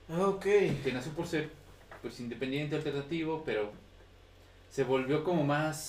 [0.09, 0.41] Ah, ok.
[0.41, 1.49] Que nació por ser,
[2.01, 3.72] pues, independiente, alternativo, pero
[4.70, 5.84] se volvió como más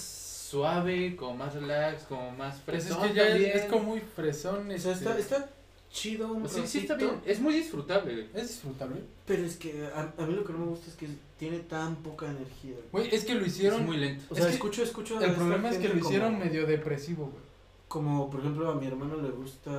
[0.50, 3.50] suave, como más relax, como más Pues es fresón que ya es, también.
[3.58, 4.70] es como muy fresón.
[4.70, 5.50] O sea, este, está, está
[5.90, 8.28] chido un Sí, sí está bien, es muy disfrutable.
[8.34, 9.02] Es disfrutable.
[9.26, 11.08] Pero es que a, a mí lo que no me gusta es que
[11.38, 12.76] tiene tan poca energía.
[12.92, 13.84] Güey, es que lo Es hicieron.
[13.84, 14.24] muy lento.
[14.30, 15.20] O sea, es que escucho, escucho.
[15.20, 17.48] el problema es que lo hicieron como, medio depresivo, güey.
[17.88, 19.70] Como, por ejemplo, a mi hermano le gusta.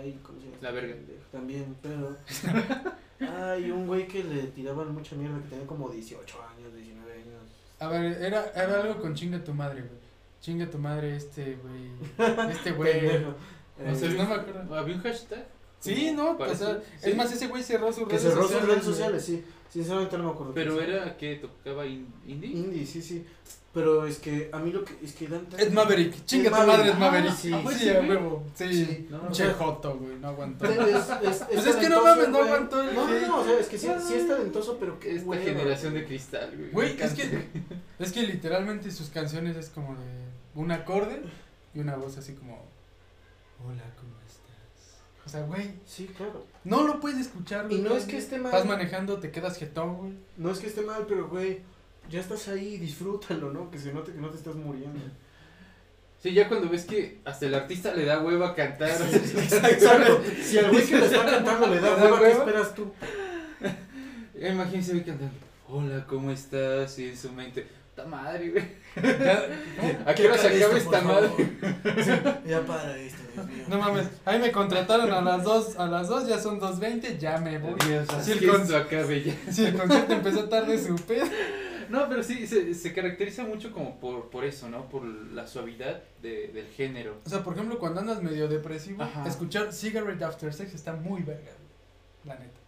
[0.00, 0.58] ay, ¿cómo se llama?
[0.60, 0.94] La verga.
[1.30, 2.16] También, pero.
[3.20, 7.42] Ay, un güey que le tiraban mucha mierda que tenía como 18 años, 19 años.
[7.82, 10.00] A ver, era, era algo con chinga tu madre, güey.
[10.40, 11.90] Chinga tu madre este, güey.
[12.50, 13.00] Este güey.
[13.00, 13.30] Pendejo.
[13.30, 14.74] O sea, Eh, no me acuerdo.
[14.76, 15.46] ¿Había un hashtag?
[15.80, 17.10] Sí, no, o Parece- sea, sí.
[17.10, 18.60] es más, ese güey cerró sus que redes cerró sociales.
[18.64, 19.44] sus redes sociales, sí.
[19.72, 20.52] Sinceramente no me acuerdo.
[20.54, 22.50] Pero era que tocaba in- indie.
[22.50, 23.24] Indie, sí, sí.
[23.72, 24.94] Pero es que a mí lo que.
[25.02, 27.30] Es que Es Maverick, chinga tu madre, es Maverick.
[27.30, 28.10] Ah, sí, sí, sí, sí, a güey.
[28.10, 28.44] huevo.
[28.54, 30.66] Sí, No, sea, joto, güey, no aguantó.
[30.66, 33.26] Pero es, es, Pues es que no mames, no aguantó el No, hate.
[33.26, 36.52] no, o sea, es que sí, sí es talentoso, pero que Esta generación de cristal,
[36.54, 36.70] güey.
[36.70, 37.44] Güey, es que,
[37.98, 41.22] es que literalmente sus canciones es como de un acorde
[41.74, 42.66] y una voz así como,
[43.66, 44.12] hola, ¿cómo?
[45.24, 46.44] O sea, güey, Sí, claro.
[46.64, 48.52] no lo puedes escuchar, Y no es que esté mal.
[48.52, 50.12] Vas manejando, te quedas jetón, güey.
[50.36, 51.60] No es que esté mal, pero güey,
[52.10, 53.70] ya estás ahí, disfrútalo, ¿no?
[53.70, 54.98] Que se note que no te estás muriendo.
[56.22, 58.90] Sí, ya cuando ves que hasta el artista le da hueva a cantar.
[59.12, 60.22] Exacto.
[60.42, 62.38] Si al güey que le está cantando le da ¿Le da hueva, ¿qué hueva?
[62.44, 62.92] esperas tú?
[64.40, 65.34] Imagínense güey cantando.
[65.68, 66.98] Hola, ¿cómo estás?
[66.98, 67.66] Y en su mente.
[67.94, 68.64] ¡Ta madre, güey!
[70.06, 71.28] ¿A qué hora se acaba esto, esta madre?
[71.36, 73.21] Sí, ya para esto.
[73.68, 77.38] No mames, ahí me contrataron a las 2, a las 2 ya son 2.20, ya
[77.38, 77.74] me voy.
[77.86, 79.52] Dios, Si el con- acabe ya.
[79.52, 81.26] Si el concierto empezó tarde, su pedo.
[81.88, 84.88] No, pero sí, se, se caracteriza mucho como por, por eso, ¿no?
[84.88, 87.18] Por la suavidad de, del género.
[87.26, 89.28] O sea, por ejemplo, cuando andas medio depresivo, Ajá.
[89.28, 91.50] escuchar Cigarette After Sex está muy verga.
[92.24, 92.60] La neta.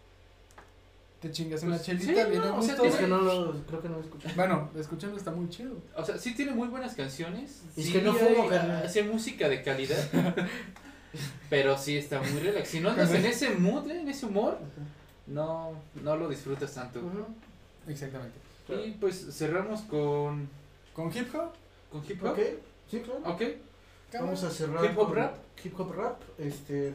[1.25, 3.17] Te chingas una Pues, chelita, sí, bien no, a o sea, gusto, Es que no
[3.17, 4.29] lo, creo que no lo escuché.
[4.37, 5.75] Bueno, escuchando está muy chido.
[5.97, 7.63] O sea, sí tiene muy buenas canciones.
[7.75, 8.85] Es sí que no fumo, carnal.
[8.85, 10.07] Hace música de calidad.
[11.49, 12.69] pero sí está muy relax.
[12.69, 14.59] Si no andas en ese mood, eh, en ese humor,
[15.27, 15.73] no,
[16.03, 17.01] no lo disfrutas tanto.
[17.89, 18.37] Exactamente.
[18.87, 20.47] Y pues cerramos con,
[20.93, 21.53] ¿Con hip hop?
[21.91, 22.33] con hip hop.
[22.33, 22.39] Ok,
[22.91, 23.21] sí, claro.
[23.25, 23.43] Ok.
[24.13, 24.85] Vamos a cerrar.
[24.85, 25.37] Hip hop con rap.
[25.65, 26.21] Hip hop rap.
[26.37, 26.93] Este.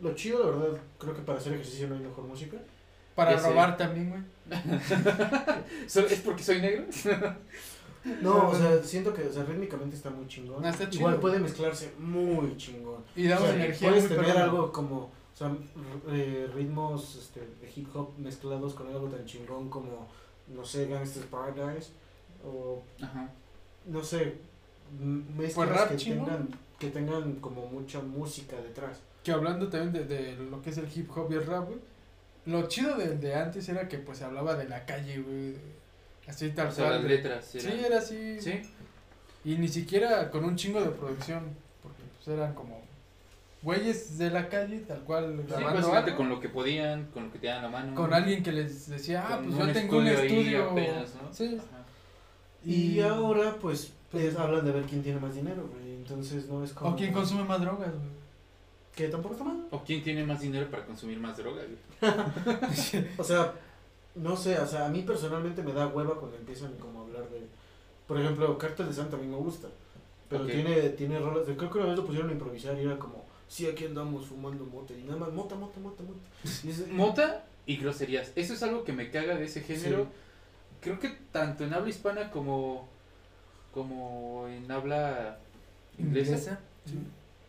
[0.00, 2.56] Lo chido, la verdad, creo que para hacer ejercicio no hay mejor música.
[3.18, 3.48] Para Ya sé.
[3.50, 4.22] robar también, güey.
[5.86, 6.84] ¿Es porque soy negro?
[8.22, 10.64] No, o sea, siento que o sea, rítmicamente está muy chingón.
[10.64, 10.88] Ah, está.
[10.90, 13.02] Igual puede mezclarse muy chingón.
[13.16, 15.50] Y da O sea, energía puedes tener algo como, o sea,
[16.08, 20.06] eh, ritmos este, de hip hop mezclados con algo tan chingón como,
[20.46, 21.90] no sé, Gangsta's Paradise
[22.46, 23.28] o, Ajá.
[23.86, 24.36] no sé,
[25.36, 26.24] mezclas Pues rap que chingón.
[26.24, 26.48] tengan,
[26.78, 29.00] que tengan como mucha música detrás.
[29.24, 31.80] Que hablando también de, de lo que es el hip hop y el rap, güey.
[32.48, 35.54] Lo chido del de antes era que pues se hablaba de la calle, güey.
[36.26, 36.96] Así tal O sea, cual.
[37.02, 37.44] las letras.
[37.46, 38.40] Sí, eran- era así.
[38.40, 38.62] Sí.
[39.44, 41.44] Y ni siquiera con un chingo de producción.
[41.82, 42.80] Porque pues eran como
[43.62, 47.38] güeyes de la calle, tal cual, Sí, algo, con lo que podían, con lo que
[47.38, 47.94] tenían a la mano.
[47.94, 51.32] con alguien que les decía, ah, pues yo tengo un estudio apenas, ¿no?
[51.32, 51.56] Sí.
[51.58, 51.84] Ajá.
[52.64, 55.96] Y, Y- ahora, pues, Pues- es- hablan de ver quién tiene más dinero, güey.
[55.96, 56.92] Entonces, no es como...
[56.92, 58.17] O quien consume más drogas, güey.
[58.98, 59.64] Que tampoco está mal.
[59.70, 62.12] O quién tiene más dinero para consumir más droga, güey.
[63.16, 63.54] O sea,
[64.16, 67.28] no sé, o sea, a mí personalmente me da hueva cuando empiezan como a hablar
[67.30, 67.46] de...
[68.08, 69.68] Por ejemplo, Cartel de Santa a mí me gusta.
[70.28, 71.46] Pero tiene, tiene rolas...
[71.46, 73.24] de- creo que una vez lo pusieron a improvisar y era como...
[73.46, 74.92] Sí, aquí andamos fumando mota.
[74.94, 76.18] Y nada más, mota, mota, mota, mota.
[76.64, 78.32] Y es- Mota y groserías.
[78.34, 80.04] Eso es algo que me caga de ese género.
[80.04, 80.08] Sí.
[80.80, 82.88] Creo que tanto en habla hispana como,
[83.72, 85.38] como en habla
[85.98, 86.58] inglesa.
[86.84, 86.94] Sí.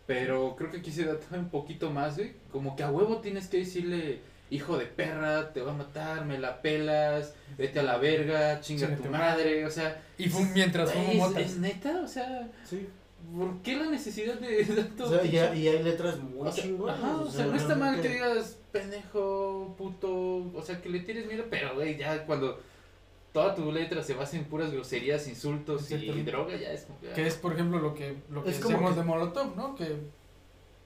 [0.09, 2.31] Pero creo que aquí se da todavía un poquito más, güey.
[2.51, 6.39] Como que a huevo tienes que decirle hijo de perra, te va a matar, me
[6.39, 10.51] la pelas, vete a la verga, chinga Chinga tu tu madre, o sea, Y fum-
[10.55, 12.87] mientras fumo güey, es, neta, o sea, Sí.
[13.37, 15.03] ¿por qué la necesidad de tanto?
[15.05, 16.97] O sea, y, hay- y hay letras muy o sea, chingonas.
[16.97, 20.11] ajá, o sea, no está mal que digas pendejo, puto,
[20.55, 22.59] o sea, que le tires miedo, pero güey, ya cuando
[23.33, 27.09] toda tu letra se basa en puras groserías, insultos y droga, ya es como que,
[27.13, 29.75] Que es, por ejemplo, lo que, lo que Es como decíamos que- de Molotov, ¿no?
[29.75, 29.97] Que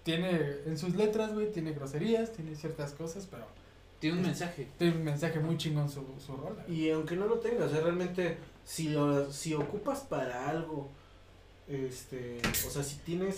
[0.03, 3.45] tiene en sus letras, güey, tiene groserías, tiene ciertas cosas, pero
[3.99, 4.67] tiene un mensaje.
[4.77, 6.65] tiene un mensaje muy chingón su, su rola.
[6.67, 10.89] Y aunque no lo tengas, o sea, realmente, si, lo- si ocupas para algo,
[11.69, 13.37] este, o sea, si tienes,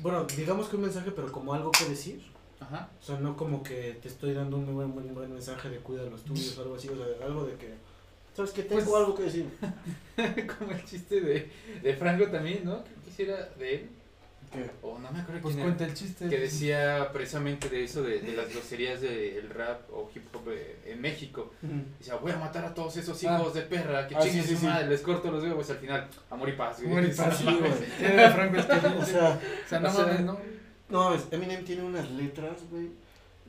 [0.00, 2.20] bueno, digamos que un mensaje, pero como algo que decir,
[2.64, 2.88] Ajá.
[3.00, 5.78] o sea, no como que te estoy dando un muy buen, buen, buen mensaje de
[5.78, 7.74] cuida los tuyos o algo así, o sea, algo de que,
[8.34, 9.46] ¿sabes que Tengo Pues- algo que decir.
[10.58, 11.50] como el chiste de,
[11.82, 12.82] de Franco también, ¿no?
[12.84, 13.88] Creo que sí era de él,
[14.52, 14.70] ¿Qué?
[14.82, 15.74] o no me acuerdo Pues quién era.
[15.76, 16.28] cuenta el chiste.
[16.28, 20.76] que decía precisamente de eso, de, de las groserías del rap o hip hop eh,
[20.86, 21.52] en México.
[21.98, 24.54] Decía, voy a matar a todos esos hijos de perra, que Ah, sí, chinguen sí,
[24.54, 24.66] su sí.
[24.66, 26.08] madre, les corto los huevos al final.
[26.30, 26.78] Amor y paz.
[26.84, 27.72] Amor y paz, Sí, güey.
[28.32, 28.98] Franco Escamilla.
[29.00, 30.38] O sea, O sea, no o sea, ¿no?
[30.88, 32.88] No, mames, Eminem tiene unas letras, güey,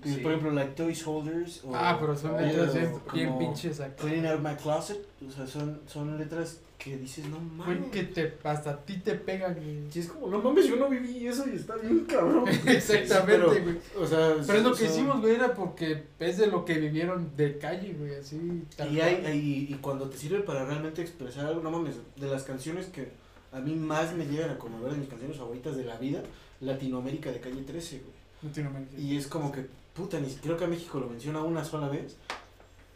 [0.04, 0.18] Sí.
[0.18, 2.74] por ejemplo, like Toys Holders, o, Ah, pero son letras
[3.14, 3.96] bien, pinches acá.
[3.96, 7.80] Cleaning out my closet, o sea, son, son letras que dices, no mames.
[7.80, 9.58] Güey, que te, hasta a ti te pegan.
[9.90, 12.44] Sí, es como, no mames, yo no viví eso y está bien cabrón.
[12.68, 13.78] Exactamente, güey.
[13.98, 17.32] O sea, Pero es lo que hicimos, güey, era porque es de lo que vivieron
[17.38, 18.64] de calle, güey, así.
[18.76, 22.28] tal Y, hay, hay- y cuando te sirve para realmente expresar algo, no mames, de
[22.28, 23.10] las canciones que
[23.54, 26.22] a mí más me llegan a conmover de mis canciones favoritas de la vida,
[26.66, 28.14] Latinoamérica de Calle 13, güey.
[28.44, 28.98] Latinoamérica.
[28.98, 32.18] Y es como que, puta, ni creo que a México lo menciona una sola vez.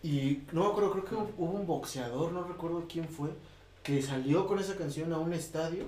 [0.02, 3.30] Y no me acuerdo, creo que hubo, un boxeador, no recuerdo quién fue,
[3.84, 5.86] que salió con esa canción a un estadio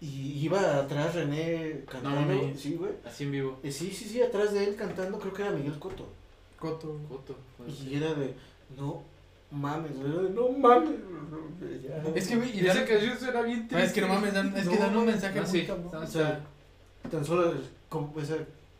[0.00, 2.34] y iba atrás René cantando.
[2.56, 2.92] sí, güey.
[3.04, 3.58] Así en vivo.
[3.62, 6.08] Eh, Sí, sí, sí, atrás de él cantando, creo que era Miguel Coto.
[6.58, 6.98] Coto.
[7.08, 7.36] Joto.
[7.68, 8.34] Y era de,
[8.76, 9.02] no
[9.52, 10.90] mames, no mames.
[11.82, 12.02] ya.
[12.14, 13.86] Es que, güey, y esa canción suena bien triste.
[13.86, 15.88] es que no mames, dan- es que No, dan un mensaje no, muy sí, cabrón.
[15.92, 16.40] no, O sea,
[17.10, 17.54] tan solo
[17.88, 18.36] como esa,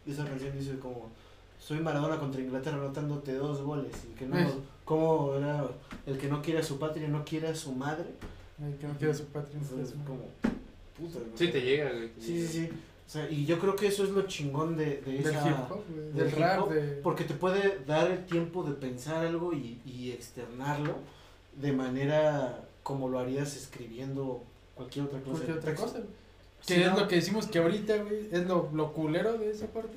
[0.07, 1.11] esa canción dice como,
[1.59, 3.93] soy Maradona contra Inglaterra anotándote dos goles.
[4.11, 4.37] Y que no,
[4.85, 5.65] como era
[6.07, 8.07] el que no quiere a su patria, no quiere a su madre.
[8.63, 9.59] Ay, que no quiera su patria.
[9.61, 10.21] Entonces, como,
[10.97, 11.19] puta.
[11.21, 11.31] güey.
[11.37, 12.09] Sí, te llega, güey.
[12.09, 12.49] te Sí, llega.
[12.49, 12.71] sí, sí.
[13.13, 15.49] Sea, y yo creo que eso es lo chingón de, de Del esa...
[15.49, 16.81] hip hop, del del hip rap, hop, de...
[17.03, 20.95] Porque te puede dar el tiempo de pensar algo y, y externarlo
[21.61, 24.43] de manera como lo harías escribiendo
[24.75, 25.31] cualquier otra cosa.
[25.33, 25.87] cualquier otra texto.
[25.87, 26.01] cosa.
[26.67, 27.01] Que es no.
[27.01, 29.97] lo que decimos que ahorita, güey, es lo, lo culero de esa parte.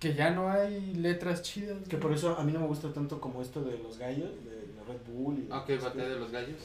[0.00, 1.78] Que ya no hay letras chidas.
[1.88, 2.00] Que güey.
[2.02, 4.82] por eso a mí no me gusta tanto como esto de los gallos, de la
[4.92, 5.38] Red Bull.
[5.38, 6.56] Y de- Ah, Ok, batalla de los gallos.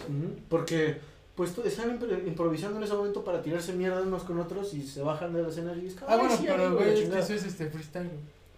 [0.50, 0.98] Porque
[1.38, 5.02] pues están impro- improvisando en ese momento para tirarse mierda unos con otros y se
[5.04, 7.22] bajan de la escena y dicen, Ah, "Ay, bueno, sí, pero, güey, es que chingada".
[7.22, 8.10] eso es este freestyle.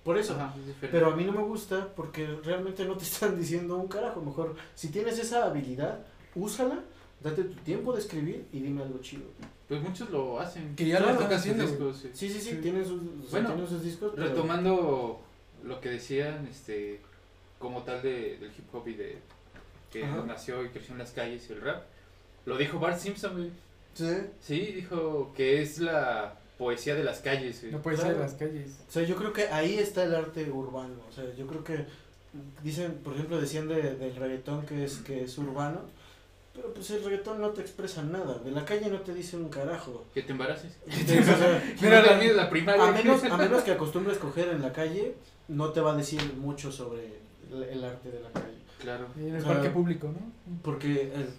[0.03, 0.33] Por eso.
[0.33, 0.87] Ajá, es diferente.
[0.97, 4.21] Pero a mí no me gusta porque realmente no te están diciendo un carajo.
[4.21, 5.99] Mejor, si tienes esa habilidad,
[6.35, 6.79] úsala,
[7.21, 9.23] date tu tiempo de escribir y dime algo chido.
[9.67, 10.73] Pues muchos lo hacen.
[10.75, 12.09] Que ya lo están haciendo, discos, sí.
[12.13, 12.55] Sí, sí, sí, Sí.
[12.61, 14.13] tienen sus, Bueno, tienen sus discos.
[14.15, 15.19] pero- Retomando
[15.63, 17.01] lo que decían, este,
[17.59, 19.17] como tal de, del hip hop y de
[19.91, 20.23] que Ajá.
[20.25, 21.83] nació y creció en las calles y el rap,
[22.49, 23.51] lo dijo Bart Simpson, güey.
[23.93, 24.17] Sí.
[24.41, 27.81] Sí, dijo que es la poesía de las calles, güey.
[27.81, 27.97] Claro.
[27.97, 28.71] ser en las calles.
[28.87, 30.95] O sea, yo creo que ahí está el arte urbano.
[31.07, 31.85] O sea, yo creo que
[32.63, 35.81] dicen, por ejemplo, decían de, del reggaetón que es que es urbano,
[36.53, 38.39] pero pues el reggaetón no te expresa nada.
[38.39, 40.05] De la calle no te dice un carajo.
[40.13, 40.75] Que te embaraces.
[40.87, 42.87] Entonces, o sea, Mira, la la primaria.
[42.87, 45.15] a menos, a menos que acostumbres coger en la calle,
[45.47, 47.19] no te va a decir mucho sobre
[47.51, 48.57] el, el arte de la calle.
[48.79, 49.07] Claro.
[49.17, 50.31] Y en el O sea, parque público, ¿no?
[50.63, 51.29] Porque el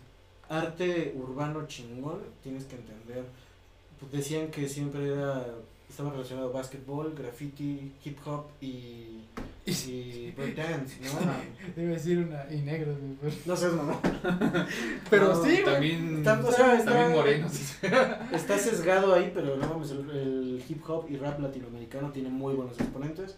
[0.51, 3.25] arte urbano chingón, tienes que entender,
[3.99, 5.47] pues decían que siempre era,
[5.89, 9.23] estaba relacionado a básquetbol, graffiti, hip hop y,
[9.67, 11.11] y breakdance, ¿no?
[11.77, 12.47] Debe decir una.
[12.53, 13.33] Y negros, güey.
[13.47, 14.01] No sé, mamá.
[15.11, 15.61] Pero No, sí.
[15.65, 17.53] También, Está- o sea, está- también morenos.
[18.33, 22.55] Está sesgado ahí, pero no mames, el, el hip hop y rap latinoamericano tiene muy
[22.55, 23.37] buenos exponentes.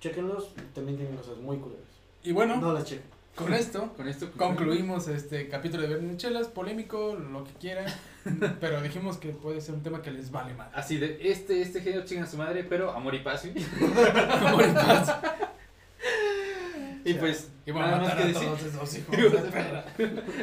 [0.00, 1.84] Chequenlos, también tienen cosas muy culeras.
[2.22, 3.04] Y bueno, No las chequen.
[3.34, 7.86] Con esto Con esto concluimos este capítulo de Bernichelas, polémico, lo que quieran,
[8.60, 10.68] pero dijimos que puede ser un tema que les vale más.
[10.74, 13.44] Así de, este, este género chinga a su madre, pero amor y paz.
[14.46, 15.16] Amor y paz.
[17.02, 18.44] Y pues, Y bueno, nada más que decir.
[18.46, 19.84] todos esos hijos Hijos de de perra.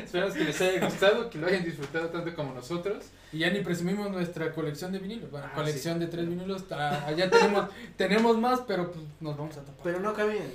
[0.04, 3.06] Esperamos que les haya gustado, que lo hayan disfrutado tanto como nosotros.
[3.32, 5.30] Y ya ni presumimos nuestra colección de vinilos.
[5.30, 6.00] Bueno, Ah, colección sí.
[6.06, 6.64] de tres vinilos.
[6.72, 9.82] allá tenemos, tenemos más, pero pues nos vamos a tapar.
[9.84, 10.48] Pero no cabían.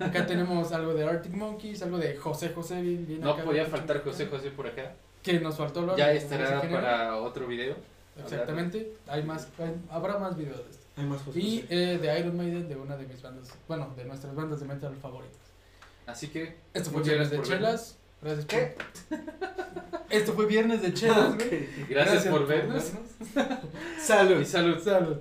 [0.00, 2.80] Acá tenemos algo de Arctic Monkeys, algo de José José.
[2.82, 4.02] Bien, bien No acá, podía faltar.
[4.02, 4.94] José José por acá.
[5.22, 7.76] Que nos faltó lo Ya estará para otro video.
[8.22, 8.92] Exactamente.
[9.06, 10.86] Hay más, hay- habrá más videos de esto.
[10.96, 11.66] Hay más José Y José.
[11.94, 14.94] eh, de Iron Maiden, de una de mis bandas, bueno, de nuestras bandas de metal
[14.96, 15.36] favoritas.
[16.06, 16.56] Así que.
[16.72, 17.98] Esto fue Viernes de Chelas.
[18.22, 19.18] Gracias por...
[20.08, 21.68] Esto fue Viernes de Chelas, güey.
[21.88, 22.92] Gracias, por vernos.
[24.00, 24.40] Salud.
[24.40, 24.78] Y salud.
[24.82, 25.18] Salud.